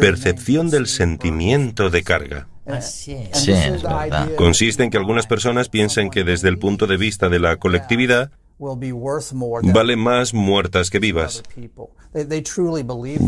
percepción 0.00 0.70
del 0.70 0.86
sentimiento 0.86 1.90
de 1.90 2.02
carga. 2.02 2.48
Sí, 2.80 3.14
es 3.14 3.46
verdad. 3.82 4.30
Consiste 4.36 4.84
en 4.84 4.90
que 4.90 4.96
algunas 4.96 5.26
personas 5.26 5.68
piensen 5.68 6.10
que 6.10 6.24
desde 6.24 6.48
el 6.48 6.58
punto 6.58 6.86
de 6.86 6.96
vista 6.96 7.28
de 7.28 7.38
la 7.38 7.56
colectividad 7.56 8.30
vale 8.58 9.96
más 9.96 10.34
muertas 10.34 10.90
que 10.90 10.98
vivas. 10.98 11.42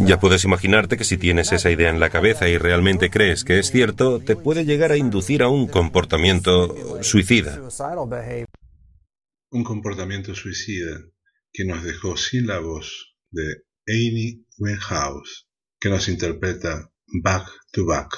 Ya 0.07 0.21
puedes 0.21 0.45
imaginarte 0.45 0.97
que 0.97 1.05
si 1.05 1.19
tienes 1.19 1.53
esa 1.53 1.71
idea 1.71 1.91
en 1.91 2.01
la 2.01 2.11
cabeza 2.11 2.49
y 2.49 2.59
realmente 2.59 3.11
crees 3.11 3.45
que 3.45 3.59
es 3.59 3.71
cierto, 3.71 4.21
te 4.21 4.37
puede 4.37 4.65
llegar 4.65 4.93
a 4.93 4.97
inducir 4.97 5.43
a 5.43 5.49
un 5.49 5.67
comportamiento 5.67 7.03
suicida. 7.03 7.61
Un 9.51 9.65
comportamiento 9.65 10.35
suicida 10.35 11.01
que 11.53 11.65
nos 11.65 11.83
dejó 11.83 12.17
sin 12.17 12.47
la 12.47 12.61
voz 12.61 13.17
de 13.31 13.65
Amy 13.89 14.47
Winehouse, 14.59 15.49
que 15.81 15.89
nos 15.89 16.09
interpreta 16.09 16.91
Back 17.23 17.49
to 17.73 17.87
Back. 17.87 18.11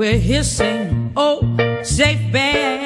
we're 0.00 0.18
hissing, 0.18 1.12
oh, 1.14 1.42
safe 1.82 2.32
bag. 2.32 2.79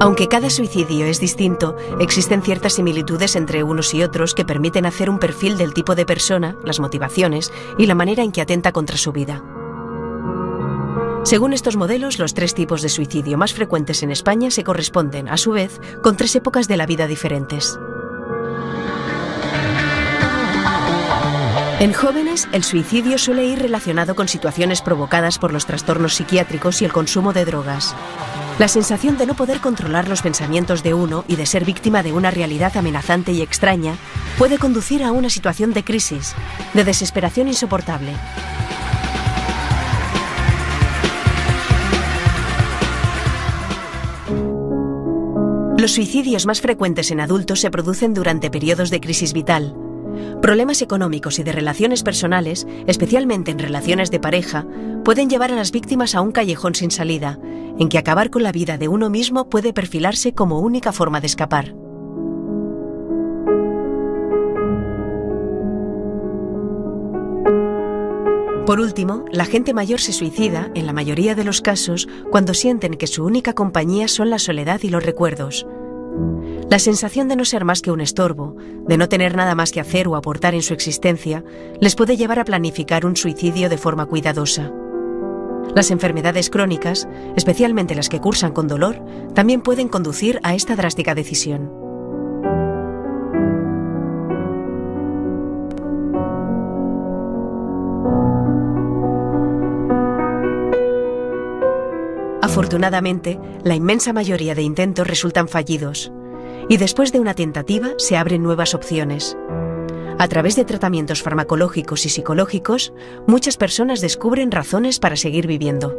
Aunque 0.00 0.28
cada 0.28 0.48
suicidio 0.48 1.06
es 1.06 1.20
distinto, 1.20 1.76
existen 1.98 2.42
ciertas 2.42 2.74
similitudes 2.74 3.34
entre 3.34 3.64
unos 3.64 3.92
y 3.94 4.02
otros 4.02 4.34
que 4.34 4.44
permiten 4.44 4.86
hacer 4.86 5.10
un 5.10 5.18
perfil 5.18 5.58
del 5.58 5.74
tipo 5.74 5.94
de 5.94 6.06
persona, 6.06 6.56
las 6.64 6.78
motivaciones 6.78 7.52
y 7.78 7.86
la 7.86 7.96
manera 7.96 8.22
en 8.22 8.30
que 8.30 8.40
atenta 8.40 8.70
contra 8.70 8.96
su 8.96 9.12
vida. 9.12 9.42
Según 11.24 11.52
estos 11.52 11.76
modelos, 11.76 12.18
los 12.18 12.32
tres 12.32 12.54
tipos 12.54 12.80
de 12.80 12.88
suicidio 12.88 13.36
más 13.36 13.52
frecuentes 13.52 14.02
en 14.02 14.10
España 14.10 14.50
se 14.50 14.64
corresponden, 14.64 15.28
a 15.28 15.36
su 15.36 15.50
vez, 15.50 15.80
con 16.02 16.16
tres 16.16 16.34
épocas 16.36 16.68
de 16.68 16.76
la 16.76 16.86
vida 16.86 17.06
diferentes. 17.06 17.78
En 21.80 21.92
jóvenes, 21.92 22.48
el 22.50 22.64
suicidio 22.64 23.18
suele 23.18 23.44
ir 23.44 23.60
relacionado 23.60 24.16
con 24.16 24.26
situaciones 24.26 24.82
provocadas 24.82 25.38
por 25.38 25.52
los 25.52 25.64
trastornos 25.64 26.14
psiquiátricos 26.14 26.82
y 26.82 26.84
el 26.84 26.92
consumo 26.92 27.32
de 27.32 27.44
drogas. 27.44 27.94
La 28.58 28.66
sensación 28.66 29.16
de 29.16 29.26
no 29.26 29.34
poder 29.34 29.60
controlar 29.60 30.08
los 30.08 30.20
pensamientos 30.20 30.82
de 30.82 30.92
uno 30.92 31.24
y 31.28 31.36
de 31.36 31.46
ser 31.46 31.64
víctima 31.64 32.02
de 32.02 32.12
una 32.12 32.32
realidad 32.32 32.76
amenazante 32.76 33.30
y 33.30 33.42
extraña 33.42 33.94
puede 34.38 34.58
conducir 34.58 35.04
a 35.04 35.12
una 35.12 35.30
situación 35.30 35.72
de 35.72 35.84
crisis, 35.84 36.34
de 36.74 36.82
desesperación 36.82 37.46
insoportable. 37.46 38.12
Los 45.78 45.92
suicidios 45.92 46.44
más 46.44 46.60
frecuentes 46.60 47.12
en 47.12 47.20
adultos 47.20 47.60
se 47.60 47.70
producen 47.70 48.14
durante 48.14 48.50
periodos 48.50 48.90
de 48.90 48.98
crisis 49.00 49.32
vital. 49.32 49.76
Problemas 50.42 50.82
económicos 50.82 51.40
y 51.40 51.42
de 51.42 51.52
relaciones 51.52 52.04
personales, 52.04 52.66
especialmente 52.86 53.50
en 53.50 53.58
relaciones 53.58 54.10
de 54.12 54.20
pareja, 54.20 54.66
pueden 55.04 55.28
llevar 55.28 55.50
a 55.50 55.56
las 55.56 55.72
víctimas 55.72 56.14
a 56.14 56.20
un 56.20 56.30
callejón 56.30 56.76
sin 56.76 56.92
salida, 56.92 57.40
en 57.78 57.88
que 57.88 57.98
acabar 57.98 58.30
con 58.30 58.44
la 58.44 58.52
vida 58.52 58.78
de 58.78 58.86
uno 58.86 59.10
mismo 59.10 59.48
puede 59.48 59.72
perfilarse 59.72 60.34
como 60.34 60.60
única 60.60 60.92
forma 60.92 61.20
de 61.20 61.26
escapar. 61.26 61.74
Por 68.64 68.80
último, 68.80 69.24
la 69.32 69.44
gente 69.44 69.74
mayor 69.74 69.98
se 69.98 70.12
suicida, 70.12 70.70
en 70.74 70.86
la 70.86 70.92
mayoría 70.92 71.34
de 71.34 71.42
los 71.42 71.62
casos, 71.62 72.06
cuando 72.30 72.54
sienten 72.54 72.94
que 72.94 73.06
su 73.06 73.24
única 73.24 73.54
compañía 73.54 74.08
son 74.08 74.30
la 74.30 74.38
soledad 74.38 74.80
y 74.82 74.90
los 74.90 75.04
recuerdos. 75.04 75.66
La 76.70 76.78
sensación 76.78 77.28
de 77.28 77.36
no 77.36 77.44
ser 77.44 77.64
más 77.64 77.80
que 77.80 77.90
un 77.90 78.00
estorbo, 78.00 78.56
de 78.86 78.98
no 78.98 79.08
tener 79.08 79.36
nada 79.36 79.54
más 79.54 79.72
que 79.72 79.80
hacer 79.80 80.06
o 80.06 80.16
aportar 80.16 80.54
en 80.54 80.62
su 80.62 80.74
existencia, 80.74 81.42
les 81.80 81.94
puede 81.94 82.16
llevar 82.16 82.38
a 82.38 82.44
planificar 82.44 83.06
un 83.06 83.16
suicidio 83.16 83.68
de 83.68 83.78
forma 83.78 84.06
cuidadosa. 84.06 84.70
Las 85.74 85.90
enfermedades 85.90 86.50
crónicas, 86.50 87.08
especialmente 87.36 87.94
las 87.94 88.08
que 88.08 88.20
cursan 88.20 88.52
con 88.52 88.68
dolor, 88.68 89.02
también 89.34 89.62
pueden 89.62 89.88
conducir 89.88 90.40
a 90.42 90.54
esta 90.54 90.76
drástica 90.76 91.14
decisión. 91.14 91.87
Afortunadamente, 102.58 103.38
la 103.62 103.76
inmensa 103.76 104.12
mayoría 104.12 104.56
de 104.56 104.62
intentos 104.62 105.06
resultan 105.06 105.46
fallidos 105.46 106.10
y 106.68 106.76
después 106.76 107.12
de 107.12 107.20
una 107.20 107.34
tentativa 107.34 107.90
se 107.98 108.16
abren 108.16 108.42
nuevas 108.42 108.74
opciones. 108.74 109.36
A 110.18 110.26
través 110.26 110.56
de 110.56 110.64
tratamientos 110.64 111.22
farmacológicos 111.22 112.04
y 112.04 112.08
psicológicos, 112.08 112.92
muchas 113.28 113.56
personas 113.56 114.00
descubren 114.00 114.50
razones 114.50 114.98
para 114.98 115.14
seguir 115.14 115.46
viviendo. 115.46 115.96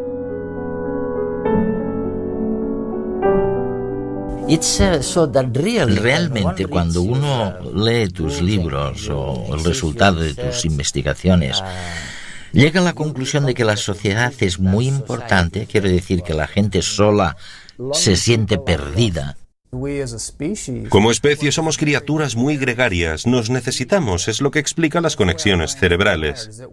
Realmente 5.95 6.65
cuando 6.65 7.03
uno 7.03 7.53
lee 7.73 8.09
tus 8.09 8.41
libros 8.41 9.09
o 9.09 9.55
el 9.55 9.63
resultado 9.63 10.19
de 10.19 10.33
tus 10.33 10.65
investigaciones, 10.65 11.63
llega 12.51 12.81
a 12.81 12.83
la 12.83 12.93
conclusión 12.93 13.45
de 13.45 13.53
que 13.53 13.65
la 13.65 13.77
sociedad 13.77 14.33
es 14.39 14.59
muy 14.59 14.87
importante, 14.87 15.67
quiere 15.67 15.91
decir 15.91 16.23
que 16.23 16.33
la 16.33 16.47
gente 16.47 16.81
sola 16.81 17.37
se 17.93 18.15
siente 18.15 18.57
perdida. 18.57 19.37
Como 20.89 21.11
especie 21.11 21.51
somos 21.51 21.77
criaturas 21.77 22.35
muy 22.35 22.57
gregarias, 22.57 23.27
nos 23.27 23.51
necesitamos, 23.51 24.27
es 24.27 24.41
lo 24.41 24.49
que 24.49 24.57
explica 24.57 24.99
las 24.99 25.15
conexiones 25.15 25.75
cerebrales. 25.75 26.63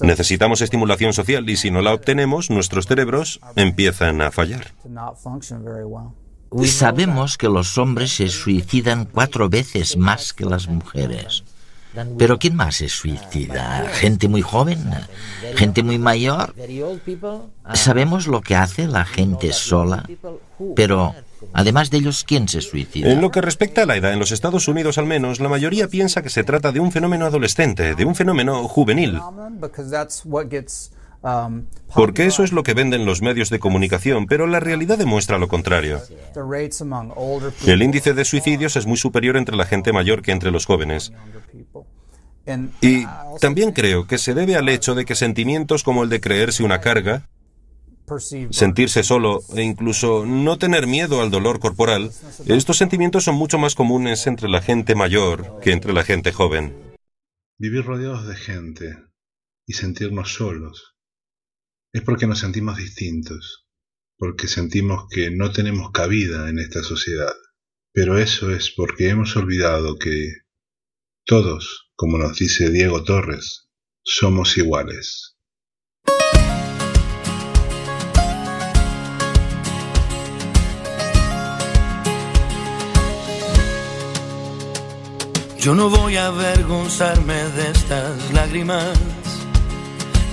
Necesitamos 0.00 0.60
estimulación 0.60 1.12
social 1.12 1.48
y 1.50 1.56
si 1.56 1.72
no 1.72 1.82
la 1.82 1.92
obtenemos, 1.92 2.48
nuestros 2.48 2.86
cerebros 2.86 3.40
empiezan 3.56 4.20
a 4.20 4.30
fallar. 4.30 4.72
Sabemos 6.64 7.38
que 7.38 7.48
los 7.48 7.76
hombres 7.78 8.12
se 8.12 8.28
suicidan 8.28 9.06
cuatro 9.06 9.48
veces 9.48 9.96
más 9.96 10.32
que 10.32 10.44
las 10.44 10.68
mujeres. 10.68 11.42
Pero 12.18 12.38
¿quién 12.38 12.54
más 12.56 12.76
se 12.76 12.88
suicida? 12.88 13.86
¿Gente 13.92 14.28
muy 14.28 14.42
joven? 14.42 14.78
¿Gente 15.56 15.82
muy 15.82 15.98
mayor? 15.98 16.54
Sabemos 17.74 18.26
lo 18.26 18.40
que 18.40 18.56
hace 18.56 18.86
la 18.86 19.04
gente 19.04 19.52
sola, 19.52 20.08
pero 20.74 21.14
además 21.52 21.90
de 21.90 21.98
ellos, 21.98 22.24
¿quién 22.24 22.48
se 22.48 22.60
suicida? 22.60 23.10
En 23.10 23.20
lo 23.20 23.30
que 23.30 23.40
respecta 23.40 23.82
a 23.82 23.86
la 23.86 23.96
edad, 23.96 24.12
en 24.12 24.18
los 24.18 24.32
Estados 24.32 24.68
Unidos 24.68 24.98
al 24.98 25.06
menos, 25.06 25.40
la 25.40 25.48
mayoría 25.48 25.88
piensa 25.88 26.22
que 26.22 26.30
se 26.30 26.44
trata 26.44 26.72
de 26.72 26.80
un 26.80 26.92
fenómeno 26.92 27.26
adolescente, 27.26 27.94
de 27.94 28.04
un 28.04 28.14
fenómeno 28.14 28.66
juvenil. 28.68 29.20
Porque 31.94 32.26
eso 32.26 32.42
es 32.42 32.52
lo 32.52 32.62
que 32.62 32.74
venden 32.74 33.06
los 33.06 33.22
medios 33.22 33.50
de 33.50 33.60
comunicación, 33.60 34.26
pero 34.26 34.46
la 34.46 34.60
realidad 34.60 34.98
demuestra 34.98 35.38
lo 35.38 35.48
contrario. 35.48 36.00
El 37.66 37.82
índice 37.82 38.14
de 38.14 38.24
suicidios 38.24 38.76
es 38.76 38.86
muy 38.86 38.96
superior 38.96 39.36
entre 39.36 39.56
la 39.56 39.66
gente 39.66 39.92
mayor 39.92 40.22
que 40.22 40.32
entre 40.32 40.50
los 40.50 40.66
jóvenes. 40.66 41.12
Y 42.80 43.06
también 43.40 43.72
creo 43.72 44.06
que 44.06 44.18
se 44.18 44.34
debe 44.34 44.56
al 44.56 44.68
hecho 44.68 44.94
de 44.94 45.04
que 45.04 45.14
sentimientos 45.14 45.84
como 45.84 46.02
el 46.02 46.08
de 46.08 46.20
creerse 46.20 46.64
una 46.64 46.80
carga, 46.80 47.28
sentirse 48.50 49.04
solo 49.04 49.42
e 49.54 49.62
incluso 49.62 50.26
no 50.26 50.58
tener 50.58 50.88
miedo 50.88 51.22
al 51.22 51.30
dolor 51.30 51.60
corporal, 51.60 52.10
estos 52.46 52.78
sentimientos 52.78 53.24
son 53.24 53.36
mucho 53.36 53.58
más 53.58 53.76
comunes 53.76 54.26
entre 54.26 54.48
la 54.48 54.60
gente 54.60 54.96
mayor 54.96 55.60
que 55.60 55.72
entre 55.72 55.92
la 55.92 56.02
gente 56.02 56.32
joven. 56.32 56.74
Vivir 57.58 57.84
rodeados 57.84 58.26
de 58.26 58.34
gente 58.34 58.96
y 59.66 59.74
sentirnos 59.74 60.34
solos 60.34 60.91
es 61.92 62.02
porque 62.02 62.26
nos 62.26 62.38
sentimos 62.38 62.78
distintos, 62.78 63.66
porque 64.16 64.48
sentimos 64.48 65.04
que 65.10 65.30
no 65.30 65.52
tenemos 65.52 65.90
cabida 65.92 66.48
en 66.48 66.58
esta 66.58 66.82
sociedad. 66.82 67.34
Pero 67.92 68.18
eso 68.18 68.50
es 68.50 68.70
porque 68.74 69.10
hemos 69.10 69.36
olvidado 69.36 69.98
que 69.98 70.38
todos, 71.26 71.90
como 71.94 72.16
nos 72.16 72.38
dice 72.38 72.70
Diego 72.70 73.04
Torres, 73.04 73.68
somos 74.02 74.56
iguales. 74.56 75.36
Yo 85.58 85.76
no 85.76 85.90
voy 85.90 86.16
a 86.16 86.26
avergonzarme 86.26 87.34
de 87.34 87.70
estas 87.70 88.32
lágrimas, 88.32 88.98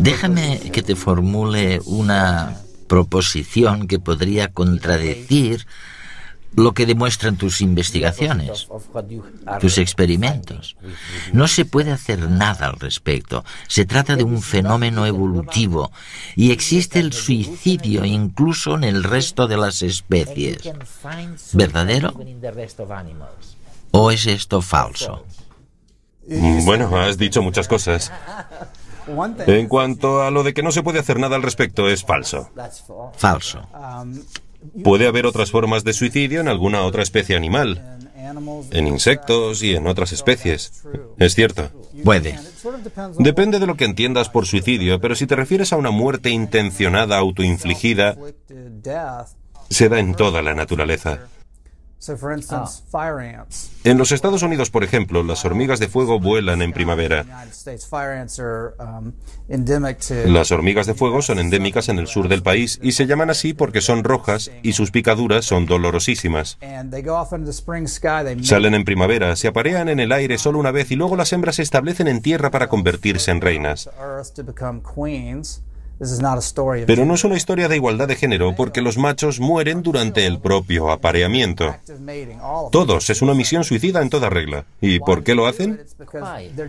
Déjame 0.00 0.58
que 0.72 0.82
te 0.82 0.96
formule 0.96 1.80
una 1.84 2.56
proposición 2.88 3.86
que 3.86 3.98
podría 3.98 4.48
contradecir 4.48 5.66
lo 6.56 6.72
que 6.72 6.86
demuestran 6.86 7.36
tus 7.36 7.60
investigaciones, 7.60 8.66
tus 9.60 9.76
experimentos. 9.76 10.76
No 11.34 11.46
se 11.48 11.66
puede 11.66 11.92
hacer 11.92 12.30
nada 12.30 12.66
al 12.66 12.80
respecto. 12.80 13.44
Se 13.68 13.84
trata 13.84 14.16
de 14.16 14.24
un 14.24 14.40
fenómeno 14.40 15.04
evolutivo 15.04 15.92
y 16.34 16.50
existe 16.50 16.98
el 16.98 17.12
suicidio 17.12 18.06
incluso 18.06 18.76
en 18.76 18.84
el 18.84 19.04
resto 19.04 19.46
de 19.48 19.58
las 19.58 19.82
especies. 19.82 20.62
¿Verdadero? 21.52 22.14
¿O 23.90 24.10
es 24.10 24.26
esto 24.26 24.62
falso? 24.62 25.26
Bueno, 26.64 26.96
has 26.96 27.18
dicho 27.18 27.42
muchas 27.42 27.68
cosas. 27.68 28.10
En 29.46 29.68
cuanto 29.68 30.22
a 30.22 30.30
lo 30.30 30.42
de 30.42 30.54
que 30.54 30.62
no 30.62 30.72
se 30.72 30.82
puede 30.82 30.98
hacer 30.98 31.18
nada 31.18 31.36
al 31.36 31.42
respecto, 31.42 31.88
es 31.88 32.04
falso. 32.04 32.50
Falso. 33.16 33.66
Puede 34.84 35.06
haber 35.06 35.26
otras 35.26 35.50
formas 35.50 35.84
de 35.84 35.92
suicidio 35.92 36.40
en 36.40 36.48
alguna 36.48 36.82
otra 36.82 37.02
especie 37.02 37.36
animal, 37.36 37.98
en 38.70 38.86
insectos 38.86 39.62
y 39.62 39.74
en 39.74 39.86
otras 39.86 40.12
especies. 40.12 40.84
Es 41.18 41.34
cierto. 41.34 41.70
Puede. 42.04 42.38
Depende 43.18 43.58
de 43.58 43.66
lo 43.66 43.76
que 43.76 43.84
entiendas 43.84 44.28
por 44.28 44.46
suicidio, 44.46 45.00
pero 45.00 45.14
si 45.14 45.26
te 45.26 45.36
refieres 45.36 45.72
a 45.72 45.76
una 45.76 45.90
muerte 45.90 46.30
intencionada 46.30 47.16
autoinfligida, 47.18 48.16
se 49.70 49.88
da 49.88 49.98
en 49.98 50.14
toda 50.14 50.42
la 50.42 50.54
naturaleza. 50.54 51.20
En 53.84 53.98
los 53.98 54.12
Estados 54.12 54.42
Unidos, 54.42 54.70
por 54.70 54.84
ejemplo, 54.84 55.22
las 55.22 55.44
hormigas 55.44 55.78
de 55.78 55.88
fuego 55.88 56.18
vuelan 56.18 56.62
en 56.62 56.72
primavera. 56.72 57.22
United 57.22 57.52
States 57.52 57.86
fire 57.86 58.18
ants 58.18 58.40
are 58.40 58.74
um, 58.78 59.12
endemic 59.50 59.98
to. 59.98 60.14
Las 60.26 60.50
hormigas 60.50 60.86
de 60.86 60.94
fuego 60.94 61.20
son 61.20 61.38
endémicas 61.38 61.90
en 61.90 61.98
el 61.98 62.06
sur 62.06 62.28
del 62.28 62.42
país 62.42 62.78
y 62.82 62.92
se 62.92 63.06
llaman 63.06 63.28
así 63.28 63.52
porque 63.52 63.82
son 63.82 64.02
rojas 64.02 64.50
y 64.62 64.72
sus 64.72 64.90
picaduras 64.90 65.44
son 65.44 65.66
dolorosísimas. 65.66 66.56
And 66.62 66.90
they 66.90 67.02
go 67.02 67.16
off 67.16 67.32
into 67.32 67.44
the 67.44 67.52
spring 67.52 67.86
sky. 67.86 68.24
They 68.24 68.42
Salen 68.44 68.74
en 68.74 68.84
primavera, 68.84 69.36
se 69.36 69.48
aparean 69.48 69.90
en 69.90 70.00
el 70.00 70.12
aire 70.12 70.38
solo 70.38 70.58
una 70.58 70.70
vez 70.70 70.90
y 70.90 70.96
luego 70.96 71.16
las 71.16 71.32
hembras 71.34 71.56
se 71.56 71.62
establecen 71.62 72.08
en 72.08 72.22
tierra 72.22 72.50
para 72.50 72.68
convertirse 72.68 73.30
en 73.30 73.42
reinas. 73.42 73.90
Pero 76.86 77.04
no 77.04 77.14
es 77.14 77.24
una 77.24 77.36
historia 77.36 77.68
de 77.68 77.76
igualdad 77.76 78.08
de 78.08 78.16
género 78.16 78.54
porque 78.56 78.80
los 78.80 78.96
machos 78.96 79.38
mueren 79.38 79.82
durante 79.82 80.26
el 80.26 80.40
propio 80.40 80.90
apareamiento. 80.90 81.76
Todos, 82.72 83.10
es 83.10 83.20
una 83.20 83.34
misión 83.34 83.64
suicida 83.64 84.00
en 84.00 84.08
toda 84.08 84.30
regla. 84.30 84.64
¿Y 84.80 84.98
por 85.00 85.22
qué 85.22 85.34
lo 85.34 85.46
hacen? 85.46 85.80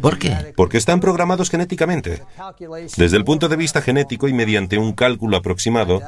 ¿Por 0.01 0.19
qué? 0.19 0.29
genetic 0.29 0.55
Porque 0.55 0.77
están 0.77 0.99
programados 0.99 1.49
genéticamente. 1.49 2.21
Desde 2.97 3.17
el 3.17 3.23
punto 3.23 3.47
de 3.47 3.55
vista 3.55 3.81
genético 3.81 4.27
y 4.27 4.33
mediante 4.33 4.77
un 4.77 4.91
cálculo 4.91 5.37
aproximado, 5.37 6.01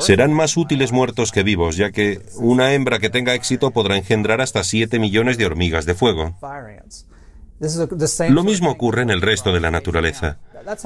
serán 0.00 0.32
más 0.32 0.56
útiles 0.56 0.92
muertos 0.92 1.32
que 1.32 1.42
vivos, 1.42 1.76
ya 1.76 1.90
que 1.90 2.20
una 2.36 2.74
hembra 2.74 2.98
que 2.98 3.10
tenga 3.10 3.34
éxito 3.34 3.70
podrá 3.70 3.96
engendrar 3.96 4.40
hasta 4.40 4.64
7 4.64 4.98
millones 4.98 5.38
de 5.38 5.46
hormigas 5.46 5.86
de 5.86 5.94
fuego. 5.94 6.36
fire 6.40 6.80
ants. 6.82 7.06
This 7.60 7.74
is 7.74 7.80
a, 7.80 7.86
the 7.86 8.08
same 8.08 8.30
Lo 8.30 8.42
mismo 8.42 8.68
thing. 8.68 8.76
ocurre 8.76 9.02
en 9.02 9.10
el 9.10 9.20
resto 9.20 9.52
de 9.52 9.60
la 9.60 9.70
naturaleza. 9.70 10.38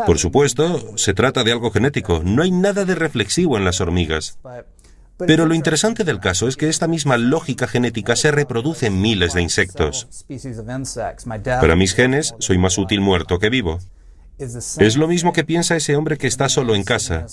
Por 0.06 0.18
supuesto, 0.18 0.96
se 0.96 1.14
trata 1.14 1.44
de 1.44 1.52
algo 1.52 1.70
genético. 1.70 2.22
No 2.24 2.42
hay 2.42 2.50
nada 2.50 2.84
de 2.84 2.94
reflexivo 2.94 3.56
en 3.56 3.64
las 3.64 3.80
hormigas. 3.80 4.38
Pero 5.16 5.46
lo 5.46 5.54
interesante 5.54 6.04
del 6.04 6.18
caso 6.18 6.48
es 6.48 6.56
que 6.56 6.68
esta 6.68 6.88
misma 6.88 7.16
lógica 7.16 7.68
genética 7.68 8.16
se 8.16 8.32
reproduce 8.32 8.86
en 8.86 9.00
miles 9.00 9.34
de 9.34 9.42
insectos. 9.42 10.08
Para 11.44 11.76
mis 11.76 11.94
genes, 11.94 12.34
soy 12.38 12.58
más 12.58 12.78
útil 12.78 13.00
muerto 13.00 13.38
que 13.38 13.50
vivo. 13.50 13.78
Es 14.36 14.96
lo 14.96 15.06
mismo 15.06 15.32
que 15.32 15.44
piensa 15.44 15.76
ese 15.76 15.94
hombre 15.94 16.18
que 16.18 16.26
está 16.26 16.48
solo 16.48 16.74
en 16.74 16.82
casa, 16.82 17.26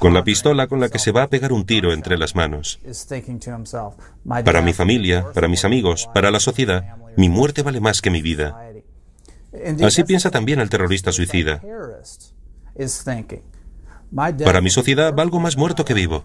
con 0.00 0.12
la 0.12 0.24
pistola 0.24 0.66
con 0.66 0.80
la 0.80 0.88
que 0.88 0.98
se 0.98 1.12
va 1.12 1.22
a 1.22 1.28
pegar 1.28 1.52
un 1.52 1.64
tiro 1.64 1.92
entre 1.92 2.18
las 2.18 2.34
manos. 2.34 2.80
Para 4.44 4.60
mi 4.62 4.72
familia, 4.72 5.26
para 5.32 5.46
mis 5.46 5.64
amigos, 5.64 6.08
para 6.12 6.32
la 6.32 6.40
sociedad, 6.40 6.96
mi 7.16 7.28
muerte 7.28 7.62
vale 7.62 7.80
más 7.80 8.02
que 8.02 8.10
mi 8.10 8.22
vida. 8.22 8.60
Así 9.82 10.04
piensa 10.04 10.30
también 10.30 10.60
el 10.60 10.68
terrorista 10.68 11.12
suicida. 11.12 11.60
Para 14.44 14.60
mi 14.60 14.70
sociedad 14.70 15.14
valgo 15.14 15.40
más 15.40 15.56
muerto 15.56 15.84
que 15.84 15.94
vivo. 15.94 16.24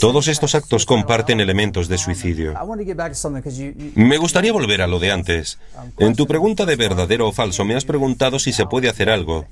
Todos 0.00 0.28
estos 0.28 0.54
actos 0.54 0.84
comparten 0.84 1.40
elementos 1.40 1.88
de 1.88 1.96
suicidio. 1.96 2.54
Me 3.94 4.16
gustaría 4.18 4.52
volver 4.52 4.82
a 4.82 4.86
lo 4.86 4.98
de 4.98 5.12
antes. 5.12 5.58
En 5.98 6.16
tu 6.16 6.26
pregunta 6.26 6.66
de 6.66 6.76
verdadero 6.76 7.28
o 7.28 7.32
falso 7.32 7.64
me 7.64 7.76
has 7.76 7.84
preguntado 7.84 8.38
si 8.38 8.52
se 8.52 8.66
puede 8.66 8.88
hacer 8.88 9.10
algo. 9.10 9.46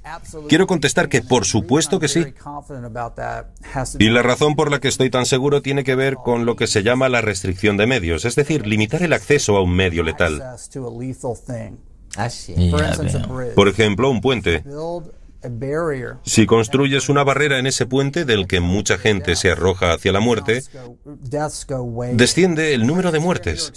Quiero 0.49 0.67
contestar 0.67 1.09
que 1.09 1.23
por 1.23 1.45
supuesto 1.45 2.01
que 2.01 2.09
sí. 2.09 2.25
Y 3.99 4.11
la 4.11 4.23
razón 4.23 4.57
por 4.57 4.71
la 4.71 4.81
que 4.81 4.89
estoy 4.89 5.11
tan 5.11 5.27
seguro 5.27 5.63
tiene 5.63 5.85
que 5.85 5.95
ver 5.95 6.17
con 6.17 6.47
lo 6.47 6.57
que 6.57 6.67
se 6.67 6.83
llama 6.83 7.09
la 7.09 7.21
restricción 7.21 7.77
de 7.77 7.87
medios, 7.87 8.25
es 8.25 8.35
decir, 8.35 8.67
limitar 8.67 9.03
el 9.03 9.13
acceso 9.13 9.57
a 9.57 9.63
un 9.63 9.75
medio 9.75 10.03
letal. 10.03 10.43
Ah. 10.43 10.57
Por 13.55 13.69
ejemplo, 13.69 14.11
un 14.11 14.21
puente. 14.21 14.65
Si 16.23 16.47
construyes 16.47 17.09
una 17.09 17.25
barrera 17.25 17.59
en 17.59 17.67
ese 17.67 17.87
puente 17.87 18.25
del 18.25 18.47
que 18.47 18.61
mucha 18.61 18.99
gente 18.99 19.37
se 19.37 19.51
arroja 19.51 19.93
hacia 19.93 20.13
la 20.13 20.21
muerte, 20.21 20.63
desciende 22.13 22.75
el 22.75 22.87
número 22.87 23.13
de 23.13 23.19
muertes. 23.19 23.73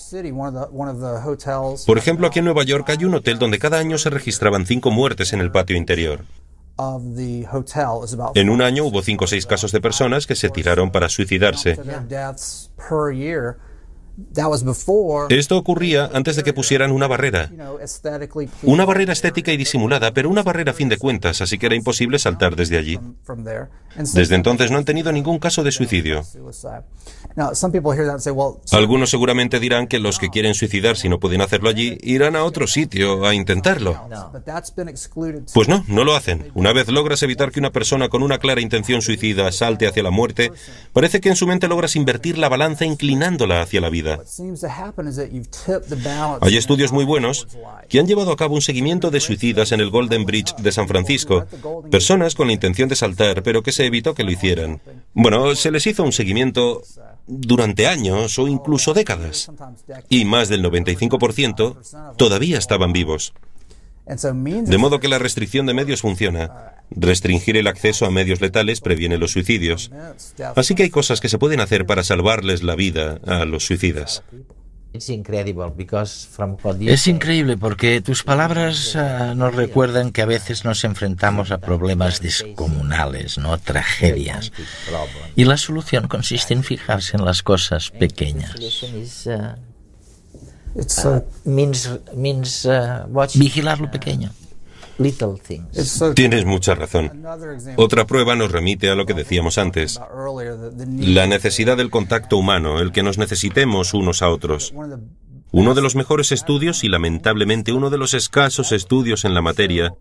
Por 1.85 1.97
ejemplo, 1.97 2.27
aquí 2.27 2.39
en 2.39 2.45
Nueva 2.45 2.63
York 2.63 2.89
hay 2.89 3.05
un 3.05 3.15
hotel 3.15 3.39
donde 3.39 3.59
cada 3.59 3.79
año 3.79 3.97
se 3.97 4.09
registraban 4.09 4.65
cinco 4.65 4.91
muertes 4.91 5.33
en 5.33 5.41
el 5.41 5.51
patio 5.51 5.75
interior. 5.75 6.25
En 8.35 8.49
un 8.49 8.61
año 8.61 8.85
hubo 8.85 9.01
cinco 9.01 9.25
o 9.25 9.27
seis 9.27 9.45
casos 9.45 9.71
de 9.73 9.81
personas 9.81 10.25
que 10.25 10.35
se 10.35 10.49
tiraron 10.49 10.91
para 10.91 11.09
suicidarse. 11.09 11.77
Esto 15.29 15.57
ocurría 15.57 16.09
antes 16.13 16.35
de 16.35 16.43
que 16.43 16.53
pusieran 16.53 16.91
una 16.91 17.07
barrera. 17.07 17.49
Una 18.63 18.85
barrera 18.85 19.13
estética 19.13 19.51
y 19.51 19.57
disimulada, 19.57 20.13
pero 20.13 20.29
una 20.29 20.43
barrera 20.43 20.71
a 20.71 20.75
fin 20.75 20.89
de 20.89 20.97
cuentas, 20.97 21.41
así 21.41 21.57
que 21.57 21.67
era 21.67 21.75
imposible 21.75 22.19
saltar 22.19 22.55
desde 22.55 22.77
allí. 22.77 22.99
Desde 24.13 24.35
entonces 24.35 24.71
no 24.71 24.77
han 24.77 24.85
tenido 24.85 25.11
ningún 25.11 25.39
caso 25.39 25.63
de 25.63 25.71
suicidio. 25.71 26.23
Algunos 28.71 29.09
seguramente 29.09 29.59
dirán 29.59 29.87
que 29.87 29.99
los 29.99 30.19
que 30.19 30.29
quieren 30.29 30.53
suicidarse 30.53 31.07
y 31.07 31.09
no 31.09 31.19
pueden 31.19 31.41
hacerlo 31.41 31.69
allí, 31.69 31.97
irán 32.01 32.35
a 32.35 32.43
otro 32.43 32.67
sitio 32.67 33.25
a 33.25 33.33
intentarlo. 33.33 33.99
Pues 35.53 35.67
no, 35.67 35.83
no 35.87 36.03
lo 36.03 36.15
hacen. 36.15 36.51
Una 36.55 36.73
vez 36.73 36.87
logras 36.89 37.23
evitar 37.23 37.51
que 37.51 37.59
una 37.59 37.71
persona 37.71 38.09
con 38.09 38.23
una 38.23 38.37
clara 38.37 38.61
intención 38.61 39.01
suicida 39.01 39.51
salte 39.51 39.87
hacia 39.87 40.03
la 40.03 40.11
muerte, 40.11 40.51
parece 40.93 41.19
que 41.21 41.29
en 41.29 41.35
su 41.35 41.47
mente 41.47 41.67
logras 41.67 41.95
invertir 41.95 42.37
la 42.37 42.49
balanza 42.49 42.85
inclinándola 42.85 43.61
hacia 43.61 43.81
la 43.81 43.89
vida. 43.89 44.08
Hay 46.41 46.57
estudios 46.57 46.91
muy 46.91 47.05
buenos 47.05 47.47
que 47.87 47.99
han 47.99 48.07
llevado 48.07 48.31
a 48.31 48.37
cabo 48.37 48.55
un 48.55 48.61
seguimiento 48.61 49.11
de 49.11 49.19
suicidas 49.19 49.71
en 49.71 49.79
el 49.79 49.89
Golden 49.89 50.25
Bridge 50.25 50.55
de 50.57 50.71
San 50.71 50.87
Francisco. 50.87 51.45
Personas 51.91 52.35
con 52.35 52.47
la 52.47 52.53
intención 52.53 52.89
de 52.89 52.95
saltar, 52.95 53.43
pero 53.43 53.63
que 53.63 53.71
se 53.71 53.85
evitó 53.85 54.15
que 54.15 54.23
lo 54.23 54.31
hicieran. 54.31 54.81
Bueno, 55.13 55.55
se 55.55 55.71
les 55.71 55.85
hizo 55.87 56.03
un 56.03 56.11
seguimiento 56.11 56.81
durante 57.27 57.87
años 57.87 58.37
o 58.39 58.47
incluso 58.47 58.93
décadas. 58.93 59.51
Y 60.09 60.25
más 60.25 60.49
del 60.49 60.63
95% 60.63 62.15
todavía 62.17 62.57
estaban 62.57 62.93
vivos. 62.93 63.33
De 64.05 64.77
modo 64.79 64.99
que 64.99 65.07
la 65.07 65.19
restricción 65.19 65.67
de 65.67 65.75
medios 65.75 66.01
funciona. 66.01 66.78
Restringir 66.91 67.57
el 67.57 67.67
acceso 67.67 68.05
a 68.05 68.11
medios 68.11 68.41
letales 68.41 68.81
previene 68.81 69.17
los 69.17 69.31
suicidios. 69.31 69.91
Así 70.55 70.75
que 70.75 70.83
hay 70.83 70.89
cosas 70.89 71.21
que 71.21 71.29
se 71.29 71.37
pueden 71.37 71.59
hacer 71.59 71.85
para 71.85 72.03
salvarles 72.03 72.63
la 72.63 72.75
vida 72.75 73.19
a 73.25 73.45
los 73.45 73.65
suicidas. 73.65 74.23
Es 74.91 75.09
increíble 77.07 77.57
porque 77.57 78.01
tus 78.01 78.23
palabras 78.23 78.95
ah, 78.95 79.35
nos 79.35 79.53
recuerdan 79.53 80.11
que 80.11 80.23
a 80.23 80.25
veces 80.25 80.65
nos 80.65 80.83
enfrentamos 80.83 81.51
a 81.51 81.59
problemas 81.59 82.21
descomunales, 82.21 83.37
¿no? 83.37 83.55
Tragedias. 83.59 84.51
Y 85.35 85.45
la 85.45 85.57
solución 85.57 86.07
consiste 86.07 86.55
en 86.55 86.63
fijarse 86.63 87.17
en 87.17 87.25
las 87.25 87.43
cosas 87.43 87.91
pequeñas. 87.91 88.55
It's 90.75 90.93
so 90.93 91.25
Vigilar 93.35 93.79
lo 93.79 93.91
pequeño. 93.91 94.31
Tienes 96.13 96.45
mucha 96.45 96.75
razón. 96.75 97.23
Otra 97.77 98.05
prueba 98.05 98.35
nos 98.35 98.51
remite 98.51 98.89
a 98.89 98.95
lo 98.95 99.05
que 99.05 99.13
decíamos 99.13 99.57
antes. 99.57 99.99
La 100.97 101.25
necesidad 101.25 101.77
del 101.77 101.89
contacto 101.89 102.37
humano, 102.37 102.79
el 102.79 102.91
que 102.91 103.01
nos 103.03 103.17
necesitemos 103.17 103.93
unos 103.93 104.21
a 104.21 104.29
otros. 104.29 104.73
Uno 105.51 105.73
de 105.73 105.81
los 105.81 105.95
mejores 105.95 106.31
estudios 106.31 106.83
y 106.83 106.89
lamentablemente 106.89 107.73
uno 107.73 107.89
de 107.89 107.97
los 107.97 108.13
escasos 108.13 108.71
estudios 108.71 109.25
en 109.25 109.33
la 109.33 109.41
materia 109.41 109.95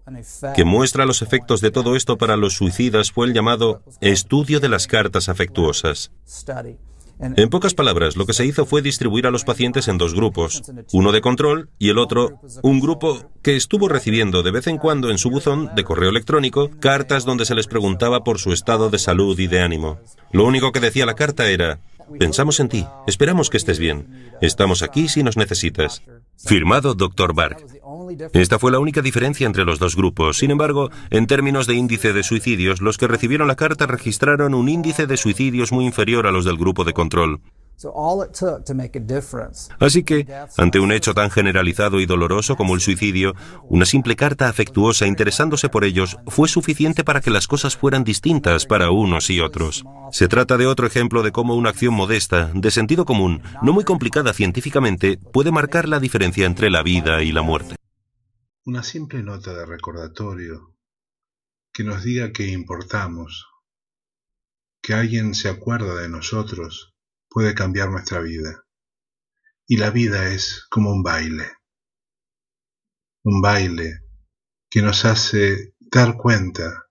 que 0.54 0.64
muestra 0.64 1.06
los 1.06 1.22
efectos 1.22 1.62
de 1.62 1.70
todo 1.70 1.96
esto 1.96 2.18
para 2.18 2.36
los 2.36 2.54
suicidas 2.54 3.12
fue 3.12 3.28
el 3.28 3.32
llamado 3.32 3.82
estudio 4.02 4.60
de 4.60 4.68
las 4.68 4.86
cartas 4.86 5.30
afectuosas. 5.30 6.12
En 7.20 7.50
pocas 7.50 7.74
palabras, 7.74 8.16
lo 8.16 8.26
que 8.26 8.32
se 8.32 8.46
hizo 8.46 8.64
fue 8.64 8.80
distribuir 8.80 9.26
a 9.26 9.30
los 9.30 9.44
pacientes 9.44 9.88
en 9.88 9.98
dos 9.98 10.14
grupos, 10.14 10.62
uno 10.92 11.10
de 11.10 11.20
control 11.20 11.68
y 11.78 11.88
el 11.88 11.98
otro, 11.98 12.40
un 12.62 12.80
grupo 12.80 13.30
que 13.42 13.56
estuvo 13.56 13.88
recibiendo 13.88 14.42
de 14.42 14.52
vez 14.52 14.68
en 14.68 14.78
cuando 14.78 15.10
en 15.10 15.18
su 15.18 15.30
buzón 15.30 15.70
de 15.74 15.84
correo 15.84 16.10
electrónico 16.10 16.70
cartas 16.78 17.24
donde 17.24 17.44
se 17.44 17.54
les 17.54 17.66
preguntaba 17.66 18.22
por 18.22 18.38
su 18.38 18.52
estado 18.52 18.88
de 18.90 18.98
salud 18.98 19.38
y 19.38 19.48
de 19.48 19.60
ánimo. 19.60 19.98
Lo 20.32 20.44
único 20.44 20.70
que 20.70 20.80
decía 20.80 21.06
la 21.06 21.14
carta 21.14 21.48
era, 21.48 21.80
pensamos 22.18 22.60
en 22.60 22.68
ti, 22.68 22.86
esperamos 23.06 23.50
que 23.50 23.56
estés 23.56 23.78
bien, 23.78 24.30
estamos 24.40 24.82
aquí 24.82 25.08
si 25.08 25.22
nos 25.22 25.36
necesitas. 25.36 26.02
Firmado 26.36 26.94
Dr. 26.94 27.34
Bark. 27.34 27.64
Esta 28.32 28.58
fue 28.58 28.72
la 28.72 28.78
única 28.78 29.02
diferencia 29.02 29.46
entre 29.46 29.64
los 29.64 29.78
dos 29.78 29.96
grupos. 29.96 30.38
Sin 30.38 30.50
embargo, 30.50 30.90
en 31.10 31.26
términos 31.26 31.66
de 31.66 31.74
índice 31.74 32.12
de 32.12 32.22
suicidios, 32.22 32.80
los 32.80 32.98
que 32.98 33.08
recibieron 33.08 33.48
la 33.48 33.56
carta 33.56 33.86
registraron 33.86 34.54
un 34.54 34.68
índice 34.68 35.06
de 35.06 35.16
suicidios 35.16 35.72
muy 35.72 35.84
inferior 35.86 36.26
a 36.26 36.32
los 36.32 36.44
del 36.44 36.56
grupo 36.56 36.84
de 36.84 36.92
control. 36.92 37.40
Así 39.78 40.02
que, 40.02 40.26
ante 40.56 40.80
un 40.80 40.90
hecho 40.90 41.14
tan 41.14 41.30
generalizado 41.30 42.00
y 42.00 42.06
doloroso 42.06 42.56
como 42.56 42.74
el 42.74 42.80
suicidio, 42.80 43.36
una 43.68 43.84
simple 43.84 44.16
carta 44.16 44.48
afectuosa 44.48 45.06
interesándose 45.06 45.68
por 45.68 45.84
ellos 45.84 46.18
fue 46.26 46.48
suficiente 46.48 47.04
para 47.04 47.20
que 47.20 47.30
las 47.30 47.46
cosas 47.46 47.76
fueran 47.76 48.02
distintas 48.02 48.66
para 48.66 48.90
unos 48.90 49.30
y 49.30 49.40
otros. 49.40 49.84
Se 50.10 50.26
trata 50.26 50.56
de 50.56 50.66
otro 50.66 50.88
ejemplo 50.88 51.22
de 51.22 51.30
cómo 51.30 51.54
una 51.54 51.70
acción 51.70 51.94
modesta, 51.94 52.50
de 52.52 52.70
sentido 52.72 53.04
común, 53.04 53.42
no 53.62 53.72
muy 53.72 53.84
complicada 53.84 54.32
científicamente, 54.32 55.16
puede 55.32 55.52
marcar 55.52 55.88
la 55.88 56.00
diferencia 56.00 56.46
entre 56.46 56.70
la 56.70 56.82
vida 56.82 57.22
y 57.22 57.30
la 57.30 57.42
muerte. 57.42 57.76
Una 58.68 58.82
simple 58.82 59.22
nota 59.22 59.54
de 59.54 59.64
recordatorio 59.64 60.76
que 61.72 61.84
nos 61.84 62.04
diga 62.04 62.32
que 62.34 62.48
importamos, 62.48 63.46
que 64.82 64.92
alguien 64.92 65.34
se 65.34 65.48
acuerda 65.48 65.94
de 65.94 66.10
nosotros, 66.10 66.94
puede 67.30 67.54
cambiar 67.54 67.88
nuestra 67.88 68.20
vida. 68.20 68.66
Y 69.66 69.78
la 69.78 69.88
vida 69.88 70.34
es 70.34 70.66
como 70.68 70.90
un 70.90 71.02
baile. 71.02 71.50
Un 73.22 73.40
baile 73.40 74.02
que 74.68 74.82
nos 74.82 75.06
hace 75.06 75.74
dar 75.90 76.18
cuenta 76.18 76.90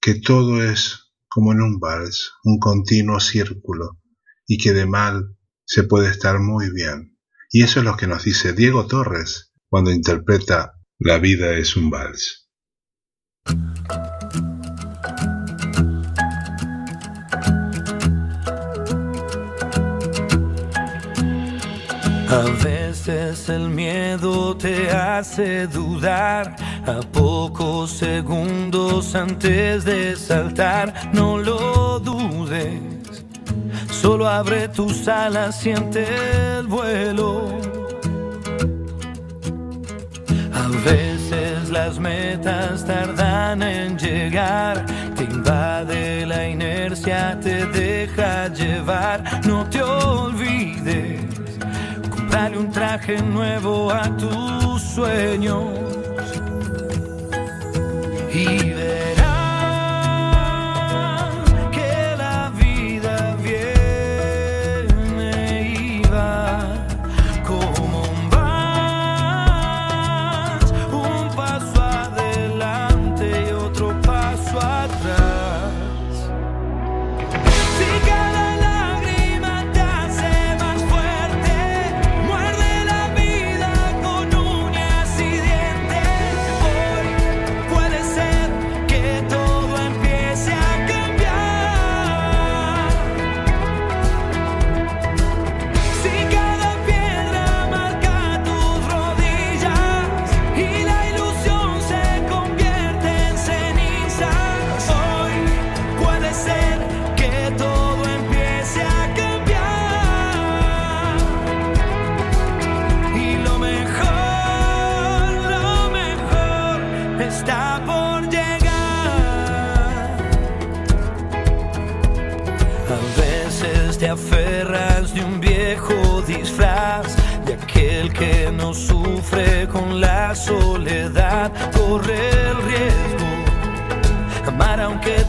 que 0.00 0.14
todo 0.14 0.62
es 0.62 1.12
como 1.28 1.50
en 1.50 1.60
un 1.60 1.80
vals, 1.80 2.34
un 2.44 2.60
continuo 2.60 3.18
círculo, 3.18 3.98
y 4.46 4.58
que 4.58 4.72
de 4.72 4.86
mal 4.86 5.36
se 5.64 5.82
puede 5.82 6.08
estar 6.08 6.38
muy 6.38 6.70
bien. 6.70 7.18
Y 7.50 7.64
eso 7.64 7.80
es 7.80 7.84
lo 7.84 7.96
que 7.96 8.06
nos 8.06 8.22
dice 8.22 8.52
Diego 8.52 8.86
Torres 8.86 9.52
cuando 9.68 9.90
interpreta 9.90 10.76
La 11.02 11.16
vida 11.16 11.56
es 11.56 11.76
un 11.76 11.88
vals. 11.88 12.46
A 22.28 22.44
veces 22.62 23.48
el 23.48 23.70
miedo 23.70 24.54
te 24.58 24.90
hace 24.90 25.66
dudar 25.68 26.54
a 26.86 27.00
pocos 27.00 27.92
segundos 27.92 29.14
antes 29.14 29.86
de 29.86 30.14
saltar. 30.16 31.10
No 31.14 31.38
lo 31.38 31.98
dudes, 32.00 33.24
solo 33.90 34.28
abre 34.28 34.68
tus 34.68 35.08
alas, 35.08 35.58
siente 35.62 36.06
el 36.58 36.66
vuelo. 36.66 37.69
Veces 40.84 41.70
las 41.70 41.98
metas 41.98 42.84
tardan 42.84 43.62
en 43.62 43.98
llegar, 43.98 44.84
te 45.16 45.24
invade 45.24 46.26
la 46.26 46.48
inercia, 46.48 47.38
te 47.40 47.66
deja 47.66 48.48
llevar. 48.48 49.22
No 49.46 49.64
te 49.68 49.82
olvides, 49.82 51.20
comprarle 52.10 52.58
un 52.58 52.70
traje 52.70 53.22
nuevo 53.22 53.90
a 53.90 54.04
tus 54.16 54.82
sueños 54.82 55.99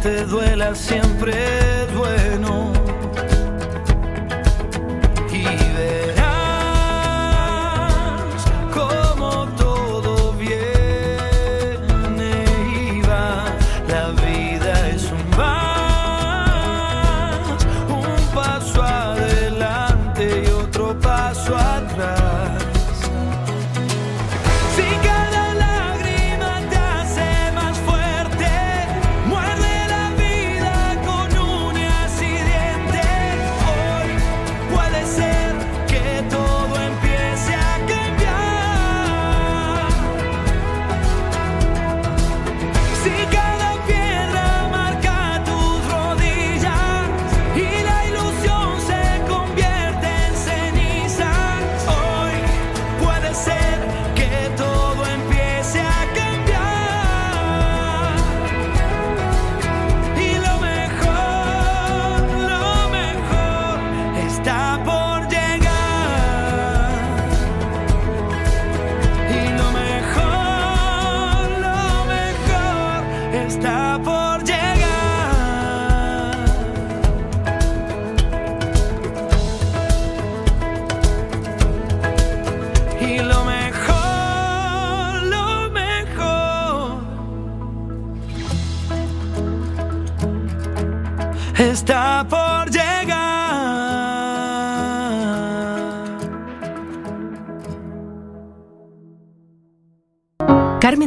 te 0.02 0.26
duela 0.26 0.74
siempre 0.74 1.71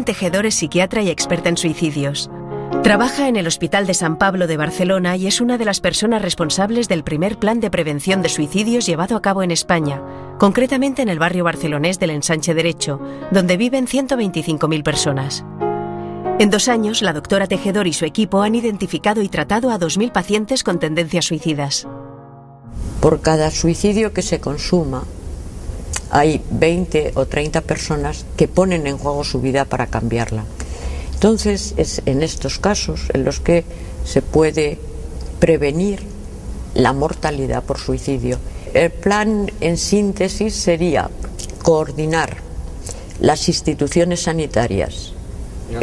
Tejedor 0.05 0.46
es 0.46 0.55
psiquiatra 0.55 1.02
y 1.02 1.11
experta 1.11 1.48
en 1.48 1.57
suicidios. 1.57 2.30
Trabaja 2.82 3.28
en 3.28 3.36
el 3.36 3.46
Hospital 3.46 3.86
de 3.86 3.94
San 3.94 4.18
Pablo 4.18 4.46
de 4.46 4.59
Barcelona 4.59 5.16
y 5.16 5.26
es 5.26 5.40
una 5.40 5.57
de 5.57 5.64
las 5.64 5.80
personas 5.80 6.20
responsables 6.20 6.86
del 6.86 7.02
primer 7.02 7.38
plan 7.38 7.61
de 7.61 7.70
prevención 7.70 8.20
de 8.20 8.28
suicidios 8.28 8.84
llevado 8.84 9.16
a 9.16 9.22
cabo 9.22 9.42
en 9.42 9.50
España, 9.50 10.02
concretamente 10.38 11.00
en 11.00 11.09
el 11.09 11.18
barrio 11.18 11.44
barcelonés 11.44 11.98
del 11.98 12.11
Ensanche 12.11 12.52
Derecho, 12.52 13.00
donde 13.30 13.57
viven 13.57 13.86
125.000 13.86 14.82
personas. 14.82 15.44
En 16.38 16.50
dos 16.50 16.68
años, 16.68 17.00
la 17.00 17.12
doctora 17.12 17.46
Tejedor 17.46 17.86
y 17.86 17.92
su 17.92 18.05
equipo 18.05 18.42
han 18.42 18.55
identificado 18.55 19.22
y 19.22 19.28
tratado 19.28 19.70
a 19.70 19.78
2.000 19.78 20.12
pacientes 20.12 20.62
con 20.64 20.78
tendencias 20.78 21.24
suicidas. 21.24 21.86
Por 23.00 23.20
cada 23.20 23.50
suicidio 23.50 24.12
que 24.12 24.22
se 24.22 24.40
consuma, 24.40 25.05
hay 26.11 26.42
20 26.50 27.12
o 27.14 27.26
30 27.26 27.61
personas 27.62 28.24
que 28.36 28.48
ponen 28.48 28.86
en 28.86 28.98
juego 28.98 29.24
su 29.24 29.40
vida 29.40 29.64
para 29.64 29.86
cambiarla. 29.86 30.44
Entonces, 31.14 31.74
es 31.76 32.02
en 32.07 32.22
estos 32.22 32.59
casos 32.59 33.09
en 33.14 33.24
los 33.24 33.40
que 33.40 33.64
se 34.05 34.22
puede 34.22 34.78
prevenir 35.40 36.00
la 36.74 36.92
mortalidad 36.92 37.62
por 37.62 37.78
suicidio. 37.78 38.38
El 38.74 38.90
plan, 38.90 39.50
en 39.61 39.76
síntesis, 39.76 40.55
sería 40.55 41.09
coordinar 41.62 42.36
las 43.20 43.48
instituciones 43.48 44.22
sanitarias, 44.22 45.12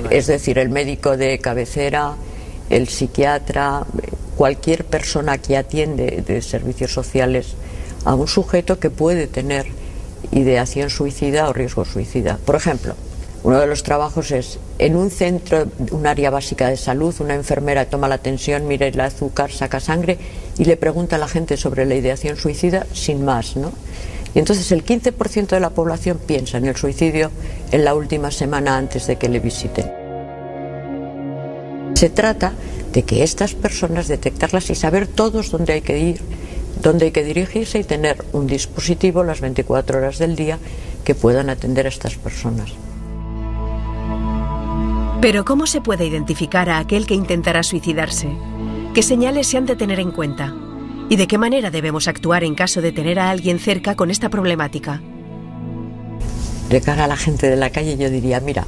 es 0.10 0.28
decir, 0.28 0.60
el 0.60 0.70
médico 0.70 1.18
de 1.18 1.40
cabecera, 1.40 2.16
el 2.70 2.88
psiquiatra, 2.88 3.86
cualquier 4.36 4.86
persona 4.86 5.38
que 5.38 5.58
atiende 5.58 6.24
de 6.26 6.42
servicios 6.42 6.94
sociales 6.94 7.56
a 8.06 8.16
un 8.16 8.28
sujeto 8.28 8.80
que 8.80 8.90
puede 8.90 9.28
tener 9.28 9.68
ideación 10.32 10.90
suicida 10.90 11.50
o 11.50 11.54
riesgo 11.54 11.86
suicida. 11.86 12.38
Por 12.46 12.56
ejemplo, 12.56 12.96
uno 13.44 13.60
de 13.60 13.66
los 13.66 13.82
trabajos 13.82 14.32
es 14.32 14.60
en 14.78 14.96
un 14.96 15.10
centro, 15.10 15.66
un 15.92 16.06
área 16.06 16.30
básica 16.30 16.70
de 16.70 16.78
salud, 16.78 17.16
una 17.20 17.34
enfermera 17.34 17.86
toma 17.86 18.08
la 18.08 18.20
tensión, 18.20 18.68
mira 18.68 18.86
el 18.86 19.00
azúcar, 19.00 19.52
saca 19.52 19.80
sangre 19.80 20.18
y 20.60 20.66
le 20.66 20.78
pregunta 20.78 21.16
a 21.16 21.20
la 21.20 21.28
gente 21.28 21.58
sobre 21.58 21.86
la 21.86 21.96
ideación 21.96 22.38
suicida 22.38 22.86
sin 22.94 23.26
más, 23.26 23.56
¿no? 23.56 23.72
Y 24.36 24.40
entonces 24.40 24.72
el 24.72 24.86
15% 24.86 25.48
de 25.48 25.60
la 25.60 25.72
población 25.72 26.20
piensa 26.26 26.58
en 26.58 26.66
el 26.68 26.76
suicidio 26.76 27.32
en 27.72 27.84
la 27.84 27.96
última 27.96 28.32
semana 28.32 28.78
antes 28.78 29.08
de 29.08 29.18
que 29.18 29.28
le 29.28 29.40
visiten. 29.40 29.92
Se 31.96 32.10
trata 32.10 32.54
de 32.94 33.04
que 33.04 33.24
estas 33.24 33.56
personas 33.56 34.08
detectarlas 34.08 34.70
y 34.70 34.76
saber 34.76 35.08
todos 35.08 35.52
dónde 35.52 35.74
hay 35.74 35.82
que 35.82 36.00
ir, 36.00 36.22
dónde 36.82 37.06
hay 37.06 37.12
que 37.12 37.24
dirigirse 37.24 37.80
y 37.80 37.84
tener 37.84 38.24
un 38.34 38.48
dispositivo 38.48 39.24
las 39.24 39.42
24 39.42 39.98
horas 39.98 40.18
del 40.18 40.36
día 40.36 40.60
que 41.04 41.16
puedan 41.16 41.50
atender 41.50 41.86
a 41.86 41.90
estas 41.90 42.16
personas. 42.16 42.72
Pero 45.22 45.46
¿cómo 45.46 45.68
se 45.68 45.82
puede 45.82 46.06
identificar 46.06 46.70
a 46.70 46.80
aquel 46.80 47.06
que 47.06 47.14
intentará 47.14 47.62
suicidarse? 47.62 48.28
¿Qué 48.94 49.04
señales 49.04 49.48
se 49.48 49.58
han 49.58 49.66
de 49.66 49.76
tener 49.76 50.00
en 50.00 50.12
cuenta? 50.12 50.54
¿Y 51.10 51.16
de 51.16 51.28
qué 51.28 51.38
manera 51.38 51.70
debemos 51.70 52.08
actuar 52.08 52.44
en 52.44 52.56
caso 52.56 52.82
de 52.82 52.92
tener 52.92 53.20
a 53.20 53.30
alguien 53.30 53.60
cerca 53.60 53.96
con 53.96 54.10
esta 54.10 54.30
problemática? 54.30 55.02
De 56.70 56.82
cara 56.82 57.04
a 57.04 57.08
la 57.08 57.18
gente 57.18 57.50
de 57.50 57.56
la 57.56 57.70
calle 57.70 57.98
yo 57.98 58.10
diría, 58.10 58.40
mira, 58.40 58.66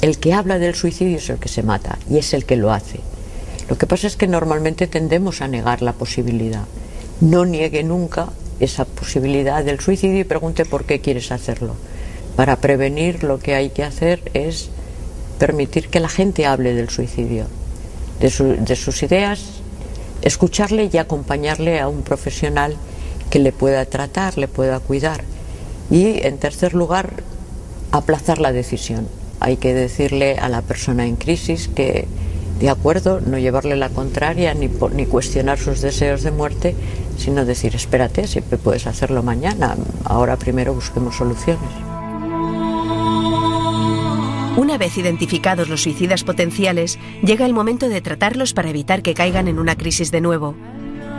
el 0.00 0.18
que 0.18 0.32
habla 0.32 0.58
del 0.58 0.74
suicidio 0.74 1.18
es 1.18 1.30
el 1.30 1.38
que 1.38 1.48
se 1.48 1.62
mata 1.62 1.98
y 2.10 2.18
es 2.18 2.34
el 2.34 2.44
que 2.44 2.56
lo 2.56 2.72
hace. 2.72 3.00
Lo 3.68 3.78
que 3.78 3.86
pasa 3.86 4.08
es 4.08 4.16
que 4.16 4.26
normalmente 4.26 4.88
tendemos 4.88 5.42
a 5.42 5.48
negar 5.48 5.80
la 5.80 5.92
posibilidad. 5.92 6.64
No 7.22 7.44
niegue 7.44 7.84
nunca 7.84 8.30
esa 8.58 8.84
posibilidad 8.84 9.64
del 9.64 9.78
suicidio 9.78 10.18
y 10.18 10.24
pregunte 10.24 10.64
por 10.64 10.86
qué 10.86 11.00
quieres 11.00 11.30
hacerlo. 11.30 11.76
Para 12.34 12.56
prevenir 12.56 13.22
lo 13.22 13.38
que 13.38 13.54
hay 13.54 13.70
que 13.70 13.84
hacer 13.84 14.28
es 14.34 14.70
permitir 15.38 15.86
que 15.86 16.00
la 16.00 16.08
gente 16.08 16.46
hable 16.46 16.74
del 16.74 16.88
suicidio, 16.88 17.46
de, 18.18 18.56
de 18.56 18.74
sus 18.74 19.04
ideas, 19.04 19.40
escucharle 20.22 20.90
y 20.92 20.96
acompañarle 20.98 21.78
a 21.78 21.86
un 21.86 22.02
profesional 22.02 22.76
que 23.30 23.38
le 23.38 23.52
pueda 23.52 23.86
tratar, 23.86 24.36
le 24.36 24.48
pueda 24.48 24.80
cuidar. 24.80 25.22
Y 25.92 26.26
en 26.26 26.38
tercer 26.38 26.74
lugar, 26.74 27.22
aplazar 27.92 28.40
la 28.40 28.50
decisión. 28.50 29.06
Hay 29.38 29.58
que 29.58 29.74
decirle 29.74 30.38
a 30.38 30.48
la 30.48 30.62
persona 30.62 31.06
en 31.06 31.14
crisis 31.14 31.68
que, 31.68 32.08
de 32.62 32.70
acuerdo, 32.70 33.20
no 33.20 33.38
llevarle 33.38 33.74
la 33.74 33.88
contraria 33.88 34.54
ni, 34.54 34.70
ni 34.94 35.06
cuestionar 35.06 35.58
sus 35.58 35.80
deseos 35.80 36.22
de 36.22 36.30
muerte, 36.30 36.76
sino 37.18 37.44
decir, 37.44 37.74
espérate, 37.74 38.28
siempre 38.28 38.56
puedes 38.56 38.86
hacerlo 38.86 39.24
mañana, 39.24 39.74
ahora 40.04 40.36
primero 40.36 40.72
busquemos 40.72 41.16
soluciones. 41.16 41.68
Una 44.56 44.78
vez 44.78 44.96
identificados 44.96 45.68
los 45.68 45.82
suicidas 45.82 46.22
potenciales, 46.22 47.00
llega 47.24 47.46
el 47.46 47.52
momento 47.52 47.88
de 47.88 48.00
tratarlos 48.00 48.54
para 48.54 48.70
evitar 48.70 49.02
que 49.02 49.14
caigan 49.14 49.48
en 49.48 49.58
una 49.58 49.74
crisis 49.74 50.12
de 50.12 50.20
nuevo. 50.20 50.54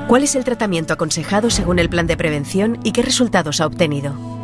¿Cuál 0.07 0.23
es 0.23 0.35
el 0.35 0.45
tratamiento 0.45 0.93
aconsejado 0.93 1.49
según 1.49 1.77
el 1.77 1.89
plan 1.89 2.07
de 2.07 2.15
prevención 2.15 2.79
y 2.85 2.93
qué 2.93 3.01
resultados 3.01 3.59
ha 3.59 3.65
obtenido? 3.65 4.42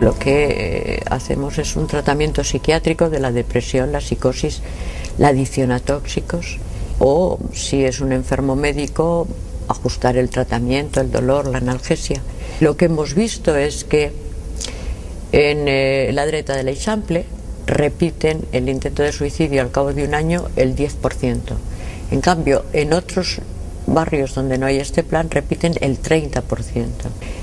Lo 0.00 0.18
que 0.18 0.96
eh, 0.96 1.02
hacemos 1.10 1.58
es 1.58 1.74
un 1.76 1.86
tratamiento 1.86 2.44
psiquiátrico 2.44 3.08
de 3.08 3.18
la 3.18 3.32
depresión, 3.32 3.92
la 3.92 4.00
psicosis, 4.00 4.60
la 5.18 5.28
adicción 5.28 5.72
a 5.72 5.80
tóxicos 5.80 6.58
o 6.98 7.38
si 7.52 7.84
es 7.84 8.00
un 8.00 8.12
enfermo 8.12 8.56
médico, 8.56 9.26
ajustar 9.68 10.16
el 10.16 10.30
tratamiento, 10.30 11.00
el 11.00 11.10
dolor, 11.10 11.46
la 11.46 11.58
analgesia. 11.58 12.20
Lo 12.60 12.76
que 12.76 12.86
hemos 12.86 13.14
visto 13.14 13.56
es 13.56 13.84
que 13.84 14.12
en 15.32 15.68
eh, 15.68 16.10
la 16.12 16.26
dreta 16.26 16.56
del 16.56 16.68
Eixample 16.68 17.24
repiten 17.66 18.44
el 18.52 18.68
intento 18.68 19.02
de 19.02 19.12
suicidio 19.12 19.60
al 19.60 19.70
cabo 19.70 19.92
de 19.92 20.04
un 20.04 20.14
año 20.14 20.46
el 20.56 20.76
10%. 20.76 21.40
En 22.10 22.20
cambio, 22.20 22.64
en 22.72 22.92
otros 22.92 23.40
barrios 23.86 24.34
donde 24.34 24.58
no 24.58 24.66
hay 24.66 24.78
este 24.78 25.02
plan 25.02 25.30
repiten 25.30 25.74
el 25.80 26.00
30%. 26.00 26.42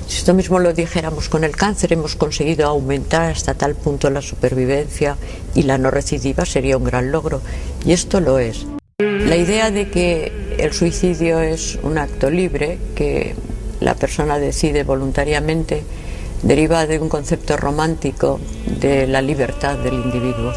Si 0.06 0.18
esto 0.18 0.34
mismo 0.34 0.58
lo 0.58 0.72
dijéramos 0.72 1.28
con 1.28 1.44
el 1.44 1.56
cáncer, 1.56 1.92
hemos 1.92 2.16
conseguido 2.16 2.66
aumentar 2.66 3.32
hasta 3.32 3.54
tal 3.54 3.74
punto 3.74 4.10
la 4.10 4.22
supervivencia 4.22 5.16
y 5.54 5.62
la 5.62 5.78
no 5.78 5.90
recidiva 5.90 6.44
sería 6.44 6.76
un 6.76 6.84
gran 6.84 7.10
logro. 7.10 7.40
Y 7.84 7.92
esto 7.92 8.20
lo 8.20 8.38
es. 8.38 8.66
La 8.98 9.36
idea 9.36 9.70
de 9.70 9.90
que 9.90 10.56
el 10.58 10.72
suicidio 10.72 11.40
es 11.40 11.78
un 11.82 11.98
acto 11.98 12.30
libre, 12.30 12.78
que 12.94 13.34
la 13.80 13.94
persona 13.94 14.38
decide 14.38 14.84
voluntariamente, 14.84 15.82
deriva 16.42 16.86
de 16.86 16.98
un 16.98 17.08
concepto 17.08 17.56
romántico 17.56 18.38
de 18.80 19.06
la 19.06 19.22
libertad 19.22 19.78
del 19.78 19.94
individuo. 19.94 20.52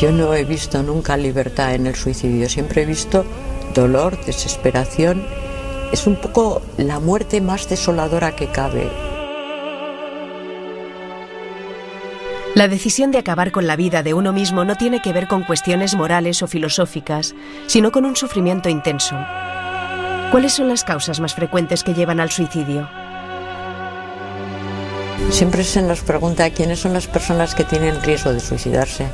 Yo 0.00 0.12
no 0.12 0.34
he 0.34 0.44
visto 0.44 0.82
nunca 0.82 1.16
libertad 1.16 1.74
en 1.74 1.86
el 1.86 1.94
suicidio, 1.94 2.48
siempre 2.48 2.82
he 2.82 2.86
visto 2.86 3.24
dolor, 3.76 4.18
desesperación. 4.24 5.24
Es 5.92 6.08
un 6.08 6.16
poco 6.16 6.62
la 6.76 6.98
muerte 6.98 7.40
más 7.40 7.68
desoladora 7.68 8.34
que 8.34 8.48
cabe. 8.48 8.90
La 12.56 12.68
decisión 12.68 13.10
de 13.10 13.18
acabar 13.18 13.52
con 13.52 13.66
la 13.66 13.76
vida 13.76 14.02
de 14.02 14.14
uno 14.14 14.32
mismo 14.32 14.64
no 14.64 14.76
tiene 14.76 15.02
que 15.02 15.12
ver 15.12 15.28
con 15.28 15.44
cuestiones 15.44 15.94
morales 15.94 16.42
o 16.42 16.46
filosóficas, 16.46 17.34
sino 17.66 17.92
con 17.92 18.06
un 18.06 18.16
sufrimiento 18.16 18.70
intenso. 18.70 19.14
¿Cuáles 20.30 20.54
son 20.54 20.68
las 20.68 20.82
causas 20.82 21.20
más 21.20 21.34
frecuentes 21.34 21.84
que 21.84 21.92
llevan 21.92 22.18
al 22.18 22.30
suicidio? 22.30 22.88
Siempre 25.30 25.64
se 25.64 25.82
nos 25.82 26.00
pregunta 26.00 26.48
quiénes 26.50 26.80
son 26.80 26.94
las 26.94 27.06
personas 27.06 27.54
que 27.54 27.64
tienen 27.64 28.02
riesgo 28.02 28.32
de 28.32 28.40
suicidarse. 28.40 29.06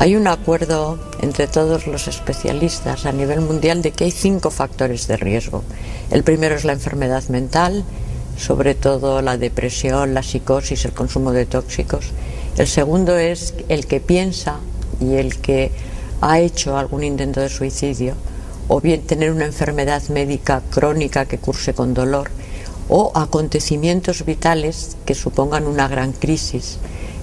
Hay 0.00 0.14
un 0.14 0.28
acuerdo 0.28 0.96
entre 1.22 1.48
todos 1.48 1.88
los 1.88 2.06
especialistas 2.06 3.04
a 3.04 3.10
nivel 3.10 3.40
mundial 3.40 3.82
de 3.82 3.90
que 3.90 4.04
hay 4.04 4.12
cinco 4.12 4.52
factores 4.52 5.08
de 5.08 5.16
riesgo. 5.16 5.64
El 6.12 6.22
primero 6.22 6.54
es 6.54 6.64
la 6.64 6.72
enfermedad 6.72 7.24
mental, 7.30 7.84
sobre 8.36 8.76
todo 8.76 9.22
la 9.22 9.36
depresión, 9.36 10.14
la 10.14 10.22
psicosis, 10.22 10.84
el 10.84 10.92
consumo 10.92 11.32
de 11.32 11.46
tóxicos. 11.46 12.12
El 12.56 12.68
segundo 12.68 13.18
es 13.18 13.54
el 13.68 13.88
que 13.88 13.98
piensa 13.98 14.60
y 15.00 15.16
el 15.16 15.40
que 15.40 15.72
ha 16.20 16.38
hecho 16.38 16.78
algún 16.78 17.02
intento 17.02 17.40
de 17.40 17.48
suicidio, 17.48 18.14
o 18.68 18.80
bien 18.80 19.02
tener 19.02 19.32
una 19.32 19.46
enfermedad 19.46 20.04
médica 20.10 20.62
crónica 20.70 21.26
que 21.26 21.38
curse 21.38 21.74
con 21.74 21.92
dolor, 21.92 22.30
o 22.88 23.10
acontecimientos 23.16 24.24
vitales 24.24 24.96
que 25.04 25.16
supongan 25.16 25.66
una 25.66 25.88
gran 25.88 26.12
crisis 26.12 26.78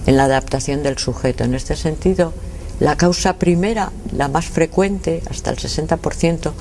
en 0.07 0.17
la 0.17 0.25
adaptación 0.25 0.83
del 0.83 0.97
sujeto. 0.97 1.45
En 1.45 1.55
este 1.55 1.77
sentido, 1.77 2.33
la 2.79 2.97
causa 2.97 3.37
primera, 3.37 3.91
la 4.11 4.27
más 4.27 4.45
frecuente, 4.45 5.21
hasta 5.29 5.51
el 5.51 5.57
60% 5.57 6.51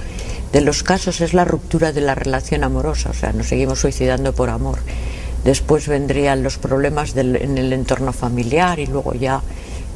de 0.52 0.60
los 0.60 0.82
casos, 0.82 1.20
es 1.20 1.34
la 1.34 1.44
ruptura 1.44 1.92
de 1.92 2.00
la 2.00 2.14
relación 2.14 2.64
amorosa, 2.64 3.10
o 3.10 3.14
sea, 3.14 3.32
nos 3.32 3.48
seguimos 3.48 3.80
suicidando 3.80 4.32
por 4.32 4.50
amor. 4.50 4.78
Después 5.44 5.88
vendrían 5.88 6.42
los 6.42 6.56
problemas 6.56 7.16
en 7.16 7.58
el 7.58 7.72
entorno 7.72 8.12
familiar 8.12 8.78
y 8.78 8.86
luego 8.86 9.12
ya 9.12 9.42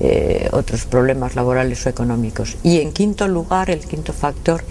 eh, 0.00 0.48
otros 0.52 0.84
problemas 0.84 1.34
laborales 1.34 1.84
o 1.86 1.88
económicos. 1.88 2.56
Y 2.62 2.80
en 2.80 2.92
quinto 2.92 3.26
lugar, 3.26 3.70
el 3.70 3.80
quinto 3.80 4.12
factor 4.12 4.62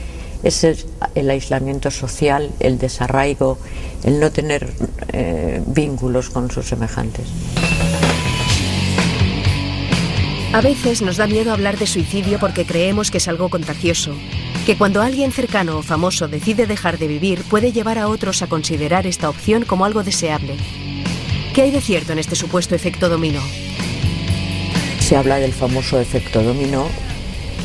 es 0.43 0.63
el, 0.63 0.77
el 1.15 1.29
aislamiento 1.29 1.91
social, 1.91 2.51
el 2.59 2.77
desarraigo, 2.77 3.57
el 4.03 4.19
no 4.19 4.31
tener 4.31 4.69
eh, 5.13 5.61
vínculos 5.65 6.29
con 6.29 6.51
sus 6.51 6.67
semejantes. 6.67 7.25
A 10.57 10.61
veces 10.61 11.03
nos 11.03 11.17
da 11.17 11.27
miedo 11.27 11.53
hablar 11.53 11.77
de 11.77 11.85
suicidio 11.85 12.39
porque 12.39 12.65
creemos 12.65 13.11
que 13.11 13.19
es 13.19 13.27
algo 13.27 13.47
contagioso, 13.47 14.15
que 14.65 14.75
cuando 14.75 15.03
alguien 15.03 15.31
cercano 15.31 15.77
o 15.77 15.83
famoso 15.83 16.27
decide 16.27 16.65
dejar 16.65 16.97
de 16.97 17.05
vivir 17.07 17.43
puede 17.43 17.71
llevar 17.71 17.99
a 17.99 18.07
otros 18.07 18.41
a 18.41 18.47
considerar 18.47 19.05
esta 19.05 19.29
opción 19.29 19.65
como 19.65 19.85
algo 19.85 20.01
deseable. 20.01 20.55
¿Qué 21.53 21.61
hay 21.61 21.69
de 21.69 21.79
cierto 21.79 22.11
en 22.13 22.17
este 22.17 22.35
supuesto 22.35 22.73
efecto 22.73 23.07
dominó? 23.07 23.41
se 24.99 25.15
habla 25.15 25.37
del 25.37 25.53
famoso 25.53 25.99
efecto 25.99 26.41
dominó, 26.41 26.87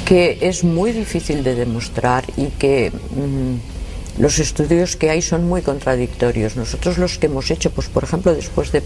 que 0.04 0.36
es 0.42 0.62
muy 0.62 0.92
difícil 0.92 1.42
de 1.42 1.54
demostrar 1.54 2.24
y 2.36 2.48
que 2.58 2.92
mm, 2.92 4.20
los 4.20 4.38
estudios 4.38 4.96
que 4.96 5.08
hay 5.08 5.22
son 5.22 5.48
muy 5.48 5.62
contradictorios. 5.62 6.56
Nosotros 6.56 6.98
los 6.98 7.16
que 7.16 7.26
hemos 7.26 7.50
hecho, 7.50 7.70
pues 7.70 7.88
por 7.88 8.04
ejemplo, 8.04 8.34
después 8.34 8.70
de 8.70 8.82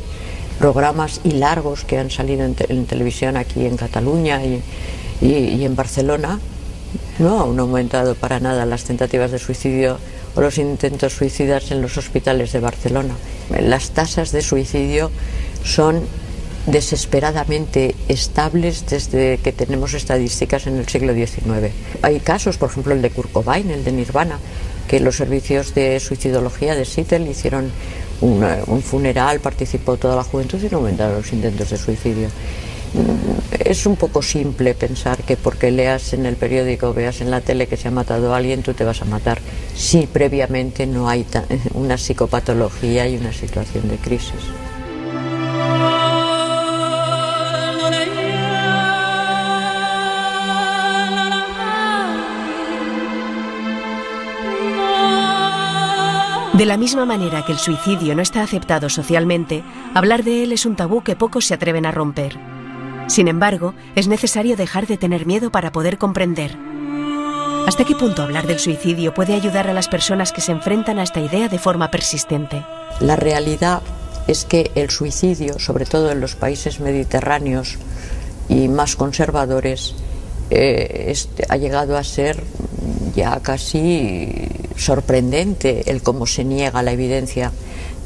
programas 0.59 1.21
y 1.25 1.33
largos 1.33 1.85
que 1.85 1.99
han 1.99 2.11
salido 2.11 2.45
en, 2.45 2.55
te- 2.55 2.73
en 2.73 2.87
televisión 2.87 3.37
aquí 3.37 3.67
en 3.67 3.77
Cataluña 3.77 4.43
y, 4.45 4.63
y- 5.21 5.33
y 5.59 5.65
en 5.65 5.77
Barcelona, 5.77 6.41
no 7.19 7.45
han 7.45 7.59
aumentado 7.59 8.15
para 8.15 8.41
nada 8.41 8.65
las 8.67 8.85
tentativas 8.85 9.31
de 9.31 9.39
suicidio 9.39 9.99
o 10.35 10.41
los 10.41 10.59
intentos 10.59 11.15
suicidas 11.15 11.71
en 11.71 11.81
los 11.83 11.97
hospitales 11.97 12.53
de 12.53 12.61
Barcelona. 12.61 13.15
Las 13.61 13.91
tasas 13.91 14.33
de 14.33 14.43
suicidio 14.43 15.11
son 15.65 16.03
desesperadamente 16.67 17.95
estables 18.09 18.85
desde 18.87 19.39
que 19.39 19.53
tenemos 19.53 19.95
estadísticas 19.95 20.67
en 20.67 20.77
el 20.77 20.89
siglo 20.89 21.15
XIX. 21.15 21.73
Hay 22.03 22.21
casos, 22.21 22.59
por 22.59 22.71
ejemplo 22.71 22.93
el 22.95 23.03
de 23.03 23.11
Kurt 23.11 23.33
Cobain, 23.33 23.71
el 23.71 23.85
de 23.85 23.93
Nirvana, 23.93 24.39
que 24.89 25.01
los 25.01 25.17
servicios 25.17 25.75
de 25.75 25.99
suicidología 26.01 26.75
de 26.75 26.85
Seattle 26.85 27.31
hicieron 27.31 27.71
una- 28.21 28.59
un 28.67 28.83
funeral, 28.83 29.41
participó 29.41 29.97
toda 29.97 30.17
la 30.17 30.25
juventud 30.25 30.59
y 30.63 30.69
no 30.71 30.79
aumentaron 30.79 31.17
los 31.17 31.33
intentos 31.33 31.71
de 31.71 31.77
suicidio. 31.77 32.29
Es 33.59 33.85
un 33.85 33.97
poco 33.97 34.23
simple 34.23 34.73
pensar 34.75 35.19
que 35.19 35.37
porque 35.37 35.71
leas 35.71 36.13
en 36.15 36.25
el 36.25 36.37
periódico, 36.37 36.95
veas 36.95 37.21
en 37.21 37.31
la 37.31 37.41
tele 37.41 37.67
que 37.67 37.77
se 37.77 37.89
ha 37.89 37.91
matado 37.91 38.33
a 38.33 38.39
alguien, 38.39 38.63
tú 38.63 38.73
te 38.75 38.85
vas 38.85 39.03
a 39.03 39.05
matar, 39.05 39.39
si 39.75 40.07
previamente 40.07 40.87
no 40.87 41.09
hay 41.09 41.27
una 41.75 41.99
psicopatología 41.99 43.07
y 43.07 43.17
una 43.17 43.33
situación 43.33 43.89
de 43.89 43.97
crisis. 43.97 44.41
De 56.57 56.65
la 56.65 56.79
misma 56.79 57.05
manera 57.05 57.45
que 57.45 57.53
el 57.53 57.59
suicidio 57.59 58.15
no 58.15 58.23
está 58.23 58.43
aceptado 58.43 58.89
socialmente, 58.89 59.63
hablar 59.93 60.25
de 60.25 60.43
él 60.43 60.53
es 60.53 60.65
un 60.65 60.75
tabú 60.75 61.03
que 61.03 61.15
pocos 61.15 61.45
se 61.45 61.53
atreven 61.53 61.85
a 61.85 61.93
romper. 61.93 62.39
Sin 63.09 63.29
embargo, 63.29 63.75
es 63.95 64.09
necesario 64.09 64.57
dejar 64.57 64.87
de 64.87 64.97
tener 64.97 65.27
miedo 65.27 65.51
para 65.51 65.71
poder 65.71 65.99
comprender. 65.99 66.57
¿Hasta 67.67 67.85
qué 67.85 67.95
punto 67.95 68.23
hablar 68.23 68.47
del 68.47 68.59
suicidio 68.59 69.13
puede 69.13 69.35
ayudar 69.35 69.69
a 69.69 69.75
las 69.75 69.89
personas 69.89 70.33
que 70.33 70.41
se 70.41 70.53
enfrentan 70.53 70.99
a 70.99 71.03
esta 71.03 71.21
idea 71.21 71.49
de 71.51 71.59
forma 71.59 71.91
persistente? 71.91 72.65
La 73.01 73.17
realidad 73.17 73.83
es 74.27 74.47
que 74.47 74.71
el 74.77 74.89
suicidio, 74.89 75.59
sobre 75.59 75.85
todo 75.85 76.11
en 76.11 76.23
los 76.23 76.37
países 76.37 76.81
mediterráneos 76.81 77.77
y 78.49 78.69
más 78.69 78.97
conservadores, 78.97 79.95
eh, 80.49 81.15
ha 81.51 81.57
llegado 81.59 81.99
a 81.99 82.03
ser 82.03 82.43
ya 83.17 83.41
casi 83.41 84.31
sorprendente 84.77 85.91
el 85.91 86.03
cómo 86.03 86.27
se 86.27 86.45
niega 86.45 86.83
la 86.83 86.93
evidencia 86.93 87.51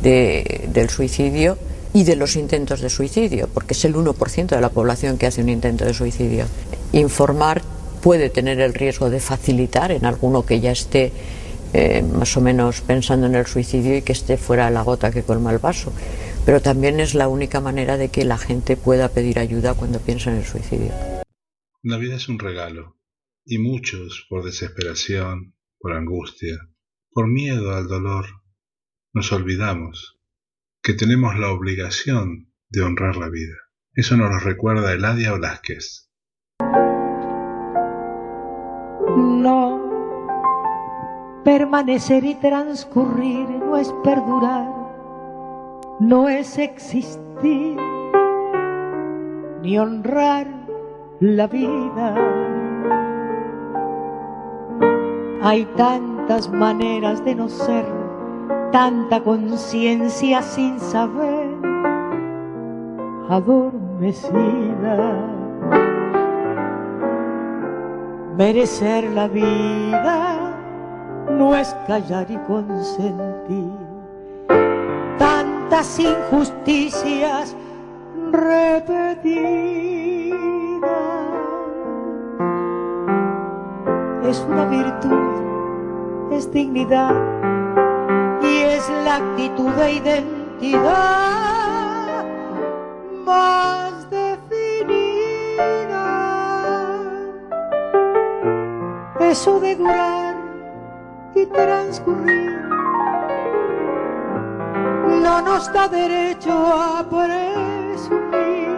de- 0.03 0.69
del 0.73 0.89
suicidio 0.89 1.59
y 1.93 2.05
de 2.05 2.17
los 2.17 2.37
intentos 2.37 2.81
de 2.81 2.89
suicidio, 2.89 3.49
porque 3.53 3.75
es 3.75 3.85
el 3.85 3.97
1% 3.97 4.55
de 4.55 4.61
la 4.61 4.71
población 4.71 5.19
que 5.19 5.27
hace 5.27 5.43
un 5.43 5.49
intento 5.49 5.85
de 5.85 5.93
suicidio. 5.93 6.47
Informar 6.93 7.63
puede 8.01 8.31
tener 8.31 8.61
el 8.61 8.73
riesgo 8.73 9.11
de 9.11 9.21
facilitar 9.21 9.91
en 9.93 10.07
alguno 10.07 10.47
que 10.47 10.61
ya 10.61 10.71
esté 10.73 11.13
eh, 11.73 12.03
más 12.03 12.37
o 12.37 12.41
menos 12.41 12.81
pensando 12.81 13.27
en 13.27 13.35
el 13.37 13.47
suicidio 13.47 13.97
y 13.97 14.03
que 14.03 14.13
esté 14.13 14.37
fuera 14.37 14.71
la 14.71 14.83
gota 14.83 15.11
que 15.13 15.23
colma 15.23 15.53
el 15.53 15.59
vaso, 15.59 15.93
pero 16.45 16.61
también 16.61 16.99
es 16.99 17.15
la 17.15 17.29
única 17.29 17.61
manera 17.61 17.97
de 17.97 18.09
que 18.09 18.25
la 18.25 18.39
gente 18.39 18.77
pueda 18.77 19.09
pedir 19.09 19.39
ayuda 19.39 19.75
cuando 19.75 20.01
piensa 20.01 20.31
en 20.31 20.39
el 20.39 20.45
suicidio. 20.45 20.91
La 21.83 21.97
vida 21.97 22.17
es 22.17 22.29
un 22.29 22.39
regalo, 22.41 22.97
y 23.51 23.59
muchos, 23.59 24.27
por 24.29 24.45
desesperación, 24.45 25.57
por 25.81 25.93
angustia, 25.93 26.57
por 27.11 27.27
miedo 27.27 27.75
al 27.75 27.89
dolor, 27.89 28.27
nos 29.13 29.33
olvidamos 29.33 30.21
que 30.81 30.95
tenemos 30.95 31.37
la 31.37 31.51
obligación 31.51 32.53
de 32.69 32.83
honrar 32.83 33.17
la 33.17 33.29
vida. 33.29 33.57
Eso 33.93 34.17
nos 34.17 34.31
lo 34.31 34.39
recuerda 34.39 34.93
Eladia 34.93 35.33
Velázquez. 35.33 36.13
No, 39.17 39.81
permanecer 41.45 42.25
y 42.25 42.37
transcurrir 42.37 43.49
no 43.49 43.77
es 43.77 43.93
perdurar, 44.05 44.71
no 45.99 46.29
es 46.29 46.57
existir, 46.57 47.77
ni 49.61 49.77
honrar 49.77 50.47
la 51.19 51.49
vida. 51.49 52.60
Hay 55.43 55.65
tantas 55.77 56.51
maneras 56.51 57.25
de 57.25 57.35
no 57.35 57.49
ser, 57.49 57.85
tanta 58.73 59.23
conciencia 59.23 60.43
sin 60.43 60.79
saber, 60.79 61.49
adormecida. 63.29 65.15
Merecer 68.37 69.05
la 69.11 69.29
vida 69.29 70.55
no 71.31 71.55
es 71.55 71.75
callar 71.87 72.31
y 72.31 72.37
consentir 72.39 73.91
tantas 75.19 75.99
injusticias 75.99 77.55
repetidas. 78.33 78.81
Es 84.23 84.39
una 84.49 84.65
virtud, 84.67 86.33
es 86.33 86.53
dignidad 86.53 87.15
y 88.43 88.59
es 88.63 88.89
la 89.05 89.17
actitud 89.17 89.71
de 89.71 89.93
identidad 89.93 91.01
más 93.25 94.09
definida. 94.11 94.41
Eso 99.21 99.59
de 99.61 99.77
durar 99.77 100.37
y 101.35 101.47
transcurrir 101.47 102.61
no 105.23 105.41
nos 105.43 105.73
da 105.73 105.89
derecho 105.89 106.53
a 106.53 107.05
presumir, 107.09 108.77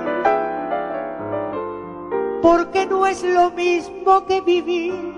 porque 2.40 2.86
no 2.86 3.06
es 3.06 3.22
lo 3.22 3.50
mismo 3.50 4.24
que 4.26 4.40
vivir, 4.40 5.11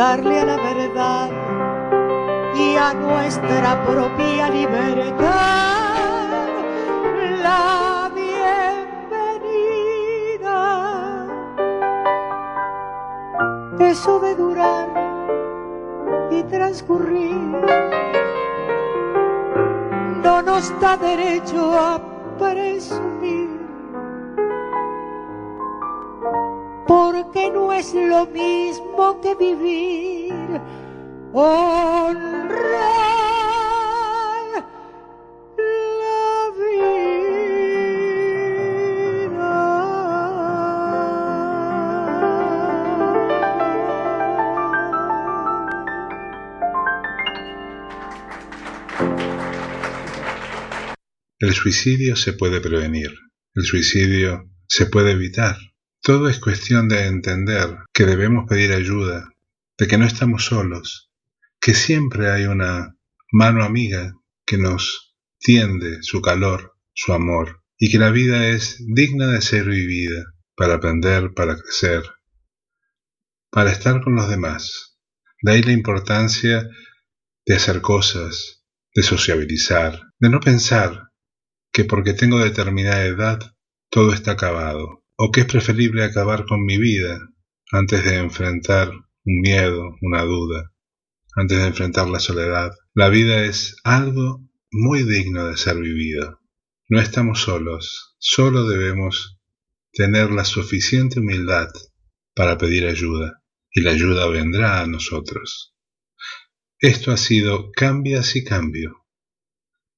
darle 0.00 0.40
a 0.40 0.44
la 0.46 0.56
verdad 0.56 1.30
y 2.54 2.74
a 2.74 2.94
nuestra 2.94 3.84
propia 3.84 4.19
honrar 31.32 32.50
la 35.66 36.54
El 51.38 51.54
suicidio 51.54 52.16
se 52.16 52.32
puede 52.32 52.60
prevenir, 52.60 53.12
el 53.54 53.64
suicidio 53.64 54.50
se 54.66 54.86
puede 54.86 55.12
evitar. 55.12 55.56
Todo 56.02 56.28
es 56.28 56.38
cuestión 56.38 56.88
de 56.88 57.06
entender 57.06 57.78
que 57.92 58.04
debemos 58.04 58.46
pedir 58.48 58.72
ayuda, 58.72 59.32
de 59.78 59.86
que 59.86 59.98
no 59.98 60.06
estamos 60.06 60.44
solos, 60.44 61.09
que 61.60 61.74
siempre 61.74 62.30
hay 62.30 62.44
una 62.44 62.96
mano 63.32 63.64
amiga 63.64 64.14
que 64.46 64.56
nos 64.56 65.14
tiende 65.38 66.02
su 66.02 66.22
calor, 66.22 66.74
su 66.94 67.12
amor, 67.12 67.62
y 67.78 67.90
que 67.90 67.98
la 67.98 68.10
vida 68.10 68.48
es 68.48 68.82
digna 68.94 69.26
de 69.26 69.42
ser 69.42 69.66
vivida, 69.66 70.24
para 70.56 70.74
aprender, 70.74 71.32
para 71.34 71.56
crecer, 71.56 72.02
para 73.50 73.72
estar 73.72 74.02
con 74.02 74.14
los 74.14 74.28
demás. 74.28 74.98
De 75.42 75.52
ahí 75.52 75.62
la 75.62 75.72
importancia 75.72 76.68
de 77.46 77.54
hacer 77.54 77.80
cosas, 77.80 78.64
de 78.94 79.02
sociabilizar, 79.02 80.00
de 80.18 80.28
no 80.28 80.40
pensar 80.40 81.10
que 81.72 81.84
porque 81.84 82.12
tengo 82.14 82.38
determinada 82.38 83.04
edad 83.04 83.38
todo 83.90 84.12
está 84.12 84.32
acabado, 84.32 85.04
o 85.16 85.30
que 85.30 85.40
es 85.40 85.46
preferible 85.46 86.04
acabar 86.04 86.44
con 86.46 86.64
mi 86.64 86.78
vida 86.78 87.18
antes 87.72 88.04
de 88.04 88.16
enfrentar 88.16 88.90
un 88.90 89.40
miedo, 89.40 89.96
una 90.00 90.22
duda, 90.22 90.72
antes 91.36 91.58
de 91.58 91.66
enfrentar 91.66 92.08
la 92.08 92.20
soledad. 92.20 92.72
La 92.94 93.08
vida 93.08 93.44
es 93.44 93.76
algo 93.84 94.48
muy 94.70 95.04
digno 95.04 95.46
de 95.46 95.56
ser 95.56 95.76
vivido. 95.76 96.40
No 96.88 97.00
estamos 97.00 97.42
solos, 97.42 98.16
solo 98.18 98.68
debemos 98.68 99.38
tener 99.92 100.30
la 100.30 100.44
suficiente 100.44 101.20
humildad 101.20 101.68
para 102.34 102.58
pedir 102.58 102.86
ayuda, 102.86 103.42
y 103.72 103.82
la 103.82 103.92
ayuda 103.92 104.26
vendrá 104.28 104.80
a 104.80 104.86
nosotros. 104.86 105.74
Esto 106.78 107.12
ha 107.12 107.16
sido 107.16 107.70
Cambias 107.72 108.36
y 108.36 108.44
Cambio. 108.44 109.06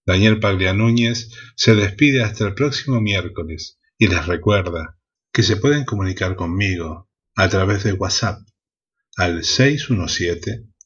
Daniel 0.05 0.41
Paglia 0.41 0.72
Núñez 0.72 1.30
se 1.55 1.74
despide 1.74 2.22
hasta 2.22 2.47
el 2.47 2.55
próximo 2.55 3.01
miércoles 3.01 3.78
y 3.97 4.09
les 4.09 4.26
recuerda 4.26 4.99
que 5.33 5.45
se 5.45 5.57
pueden 5.57 5.85
comunicar 5.85 6.35
conmigo 6.35 7.09
a 7.37 7.49
través 7.49 7.85
de 7.85 7.93
WhatsApp 7.93 8.41
al 9.16 9.45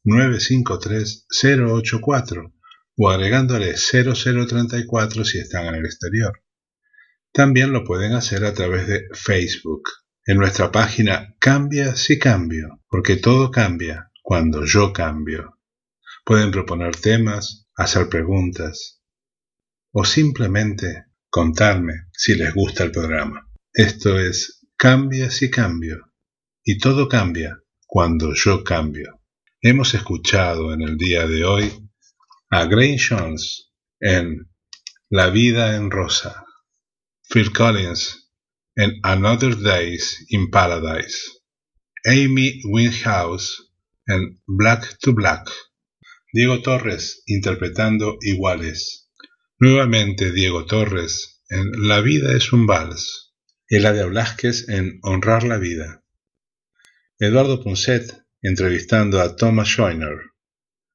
617-953-084 0.07 2.53
o 2.97 3.11
agregándole 3.11 3.75
0034 3.77 5.25
si 5.25 5.39
están 5.39 5.67
en 5.67 5.75
el 5.75 5.85
exterior. 5.85 6.43
También 7.33 7.73
lo 7.73 7.85
pueden 7.85 8.15
hacer 8.15 8.45
a 8.45 8.55
través 8.55 8.87
de 8.87 9.09
Facebook, 9.13 9.83
en 10.25 10.39
nuestra 10.39 10.73
página 10.73 11.37
Cambia 11.39 11.95
si 11.95 12.19
cambio, 12.19 12.83
porque 12.89 13.17
todo 13.17 13.51
cambia 13.51 14.11
cuando 14.23 14.65
yo 14.65 14.93
cambio. 14.93 15.59
Pueden 16.25 16.51
proponer 16.51 16.97
temas, 16.97 17.69
hacer 17.77 18.09
preguntas, 18.09 19.03
o 19.93 20.05
simplemente 20.05 21.05
contarme 21.29 22.07
si 22.13 22.35
les 22.35 22.55
gusta 22.55 22.85
el 22.85 22.91
programa. 22.91 23.49
Esto 23.73 24.19
es 24.19 24.57
Cambia 24.79 25.31
si 25.31 25.51
cambio. 25.51 26.13
Y 26.63 26.79
todo 26.79 27.09
cambia 27.09 27.63
cuando 27.87 28.35
yo 28.35 28.63
cambio. 28.63 29.16
Hemos 29.69 29.95
escuchado 29.95 30.73
en 30.73 30.83
el 30.83 30.97
día 30.97 31.27
de 31.27 31.45
hoy 31.45 31.73
a 32.51 32.67
Grace 32.67 33.01
Jones 33.09 33.73
en 33.99 34.49
La 35.11 35.29
vida 35.31 35.75
en 35.75 35.91
rosa, 35.91 36.45
Phil 37.29 37.53
Collins 37.53 38.31
en 38.77 39.01
Another 39.03 39.61
Days 39.61 40.25
in 40.29 40.51
Paradise, 40.51 41.19
Amy 42.05 42.61
Winehouse 42.65 43.73
en 44.07 44.41
Black 44.47 44.99
to 45.01 45.13
Black, 45.13 45.51
Diego 46.33 46.63
Torres 46.63 47.25
interpretando 47.27 48.19
Iguales, 48.21 49.11
Nuevamente 49.59 50.31
Diego 50.31 50.65
Torres 50.67 51.43
en 51.49 51.89
La 51.89 52.01
vida 52.03 52.37
es 52.37 52.53
un 52.53 52.69
vals. 52.69 53.35
Eladia 53.69 54.07
Blasquez 54.07 54.69
en 54.69 55.01
Honrar 55.03 55.43
la 55.43 55.59
vida. 55.59 56.05
Eduardo 57.19 57.65
Punset 57.65 58.26
entrevistando 58.47 59.21
a 59.21 59.35
Thomas 59.35 59.69
Schoiner, 59.69 60.33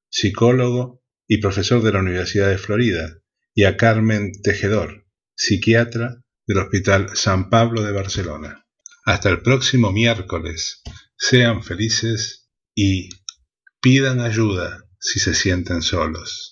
psicólogo 0.10 1.04
y 1.28 1.40
profesor 1.40 1.84
de 1.84 1.92
la 1.92 2.00
Universidad 2.00 2.50
de 2.50 2.58
Florida, 2.58 3.18
y 3.54 3.66
a 3.66 3.76
Carmen 3.76 4.32
Tejedor, 4.42 5.06
psiquiatra 5.36 6.24
del 6.48 6.60
Hospital 6.60 7.10
San 7.16 7.50
Pablo 7.50 7.84
de 7.84 7.92
Barcelona. 7.92 8.66
Hasta 9.04 9.30
el 9.30 9.42
próximo 9.42 9.92
miércoles. 9.92 10.82
Sean 11.18 11.64
felices 11.64 12.50
y 12.74 13.10
pidan 13.82 14.22
ayuda 14.22 14.86
si 15.00 15.20
se 15.20 15.34
sienten 15.34 15.82
solos. 15.82 16.51